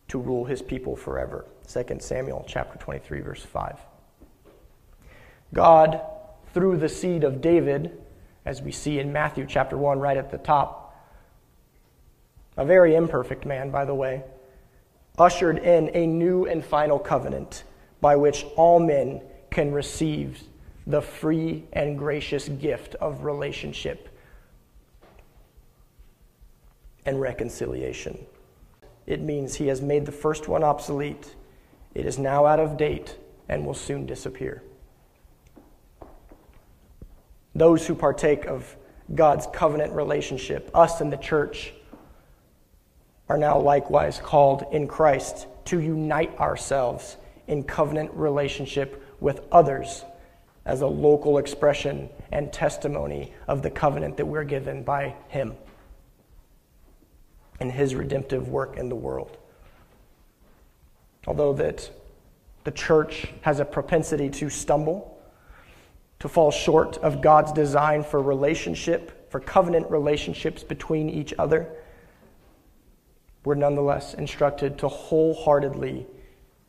to 0.07 0.17
rule 0.17 0.45
his 0.45 0.59
people 0.59 0.95
forever. 0.95 1.45
2 1.67 1.97
Samuel 1.99 2.43
chapter 2.47 2.79
23 2.79 3.19
verse 3.19 3.43
5. 3.43 3.77
God 5.53 6.01
through 6.55 6.77
the 6.77 6.89
seed 6.89 7.23
of 7.23 7.41
David 7.41 8.01
as 8.43 8.63
we 8.63 8.71
see 8.71 8.97
in 8.97 9.13
Matthew 9.13 9.45
chapter 9.47 9.77
1 9.77 9.99
right 9.99 10.17
at 10.17 10.31
the 10.31 10.39
top 10.39 10.99
a 12.57 12.65
very 12.65 12.95
imperfect 12.95 13.45
man 13.45 13.69
by 13.69 13.85
the 13.85 13.93
way 13.93 14.23
ushered 15.17 15.57
in 15.59 15.89
a 15.93 16.05
new 16.05 16.45
and 16.45 16.63
final 16.63 16.99
covenant 16.99 17.63
by 18.01 18.15
which 18.15 18.45
all 18.55 18.79
men 18.79 19.21
can 19.49 19.71
receive 19.71 20.41
the 20.85 21.01
free 21.01 21.65
and 21.73 21.97
gracious 21.97 22.47
gift 22.47 22.95
of 22.95 23.23
relationship 23.23 24.09
and 27.05 27.19
reconciliation. 27.19 28.25
It 29.05 29.21
means 29.21 29.55
he 29.55 29.67
has 29.67 29.81
made 29.81 30.05
the 30.05 30.11
first 30.11 30.47
one 30.47 30.63
obsolete. 30.63 31.35
It 31.95 32.05
is 32.05 32.19
now 32.19 32.45
out 32.45 32.59
of 32.59 32.77
date 32.77 33.17
and 33.49 33.65
will 33.65 33.73
soon 33.73 34.05
disappear. 34.05 34.61
Those 37.55 37.87
who 37.87 37.95
partake 37.95 38.45
of 38.45 38.75
God's 39.15 39.47
covenant 39.53 39.93
relationship, 39.93 40.69
us 40.73 41.01
and 41.01 41.11
the 41.11 41.17
church, 41.17 41.73
are 43.29 43.37
now 43.37 43.59
likewise 43.59 44.19
called 44.19 44.65
in 44.71 44.87
Christ 44.87 45.47
to 45.65 45.79
unite 45.79 46.37
ourselves 46.39 47.17
in 47.47 47.63
covenant 47.63 48.11
relationship 48.13 49.03
with 49.19 49.41
others 49.51 50.03
as 50.65 50.81
a 50.81 50.87
local 50.87 51.37
expression 51.37 52.09
and 52.31 52.51
testimony 52.51 53.33
of 53.47 53.61
the 53.61 53.69
covenant 53.69 54.17
that 54.17 54.25
we're 54.25 54.43
given 54.43 54.83
by 54.83 55.15
Him 55.29 55.55
and 57.59 57.71
His 57.71 57.95
redemptive 57.95 58.49
work 58.49 58.77
in 58.77 58.89
the 58.89 58.95
world. 58.95 59.37
Although 61.25 61.53
that 61.53 61.89
the 62.63 62.71
church 62.71 63.27
has 63.41 63.59
a 63.59 63.65
propensity 63.65 64.29
to 64.29 64.49
stumble, 64.49 65.17
to 66.19 66.27
fall 66.27 66.51
short 66.51 66.97
of 66.97 67.21
God's 67.21 67.51
design 67.51 68.03
for 68.03 68.21
relationship, 68.21 69.31
for 69.31 69.39
covenant 69.39 69.89
relationships 69.89 70.63
between 70.63 71.09
each 71.09 71.33
other, 71.39 71.69
we're 73.47 73.55
nonetheless 73.55 74.13
instructed 74.13 74.77
to 74.77 74.89
wholeheartedly 74.89 76.05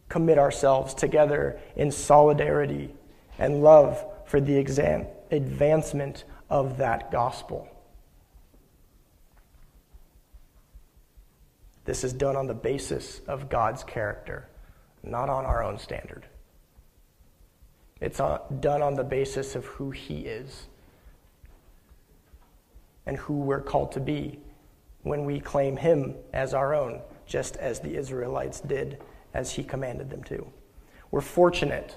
commit 0.08 0.38
ourselves 0.38 0.94
together 0.94 1.58
in 1.74 1.90
solidarity 1.90 2.94
and 3.36 3.64
love 3.64 4.04
for 4.26 4.40
the 4.40 4.56
exam- 4.56 5.08
advancement 5.32 6.22
of 6.48 6.76
that 6.76 7.10
gospel. 7.10 7.68
This 11.84 12.04
is 12.04 12.12
done 12.12 12.36
on 12.36 12.46
the 12.46 12.54
basis 12.54 13.22
of 13.26 13.48
God's 13.48 13.82
character, 13.82 14.46
not 15.02 15.28
on 15.28 15.44
our 15.44 15.64
own 15.64 15.78
standard. 15.78 16.26
It's 18.00 18.20
uh, 18.20 18.38
done 18.60 18.82
on 18.82 18.94
the 18.94 19.02
basis 19.02 19.56
of 19.56 19.64
who 19.64 19.90
He 19.90 20.20
is 20.26 20.68
and 23.04 23.16
who 23.16 23.34
we're 23.34 23.62
called 23.62 23.90
to 23.92 24.00
be 24.00 24.38
when 25.02 25.24
we 25.24 25.40
claim 25.40 25.76
Him 25.76 26.14
as 26.32 26.54
our 26.54 26.74
own, 26.74 27.00
just 27.26 27.56
as 27.56 27.80
the 27.80 27.96
Israelites 27.96 28.60
did 28.60 29.02
as 29.34 29.52
He 29.52 29.62
commanded 29.62 30.10
them 30.10 30.22
to. 30.24 30.46
We're 31.10 31.20
fortunate 31.20 31.96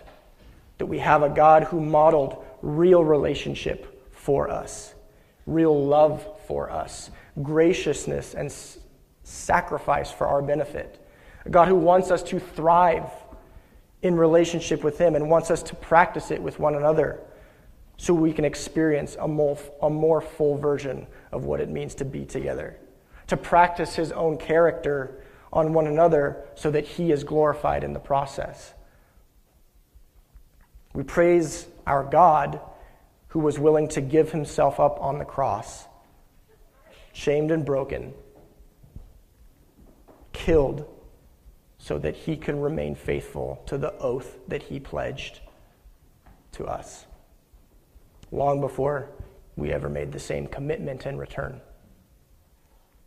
that 0.78 0.86
we 0.86 0.99
have 0.99 1.24
a 1.24 1.30
God 1.30 1.66
who 1.66 1.80
modeled 1.80 2.43
real 2.62 3.04
relationship 3.04 4.12
for 4.12 4.49
us, 4.49 4.93
real 5.45 5.86
love 5.86 6.26
for 6.47 6.70
us, 6.72 7.12
graciousness 7.41 8.34
and 8.34 8.47
s- 8.47 8.80
sacrifice 9.24 10.12
for 10.12 10.28
our 10.28 10.41
benefit. 10.41 11.06
A 11.45 11.49
God 11.49 11.68
who 11.68 11.76
wants 11.76 12.12
us 12.12 12.24
to 12.24 12.39
thrive 12.39 13.10
in 14.02 14.16
relationship 14.16 14.84
with 14.84 14.97
Him 14.97 15.16
and 15.16 15.30
wants 15.30 15.52
us 15.52 15.62
to 15.64 15.76
practice 15.76 16.32
it 16.32 16.41
with 16.41 16.60
one 16.60 16.76
another 16.76 17.20
so 17.97 18.14
we 18.14 18.34
can 18.34 18.45
experience 18.45 19.16
a 19.20 19.28
more, 19.28 19.58
a 19.82 19.89
more 19.89 20.22
full 20.22 20.58
version 20.58 21.06
of 21.32 21.45
what 21.45 21.62
it 21.62 21.70
means 21.70 21.93
to 21.95 22.06
be 22.06 22.26
together. 22.26 22.78
To 23.32 23.38
practice 23.38 23.95
His 23.95 24.11
own 24.11 24.38
character 24.38 25.23
on 25.53 25.71
one 25.71 25.88
another 25.88 26.43
so 26.55 26.69
that 26.69 26.86
He 26.86 27.13
is 27.13 27.23
glorified 27.23 27.82
in 27.82 27.93
the 27.93 27.99
process. 27.99 28.73
We 30.93 31.03
praise 31.03 31.65
our 31.88 32.03
God 32.03 32.59
who 33.29 33.39
was 33.39 33.57
willing 33.57 33.88
to 33.88 34.01
give 34.01 34.34
himself 34.34 34.82
up 34.82 34.99
on 34.99 35.17
the 35.17 35.23
cross, 35.23 35.86
shamed 37.13 37.51
and 37.51 37.63
broken, 37.63 38.13
killed 40.34 40.86
so 41.77 41.97
that 41.99 42.17
he 42.17 42.36
can 42.36 42.59
remain 42.59 42.95
faithful 42.95 43.63
to 43.67 43.77
the 43.77 43.97
oath 43.99 44.39
that 44.49 44.63
he 44.63 44.77
pledged 44.77 45.39
to 46.51 46.65
us 46.65 47.05
long 48.29 48.59
before 48.59 49.09
we 49.55 49.71
ever 49.71 49.88
made 49.88 50.11
the 50.11 50.19
same 50.19 50.47
commitment 50.47 51.05
in 51.05 51.17
return. 51.17 51.61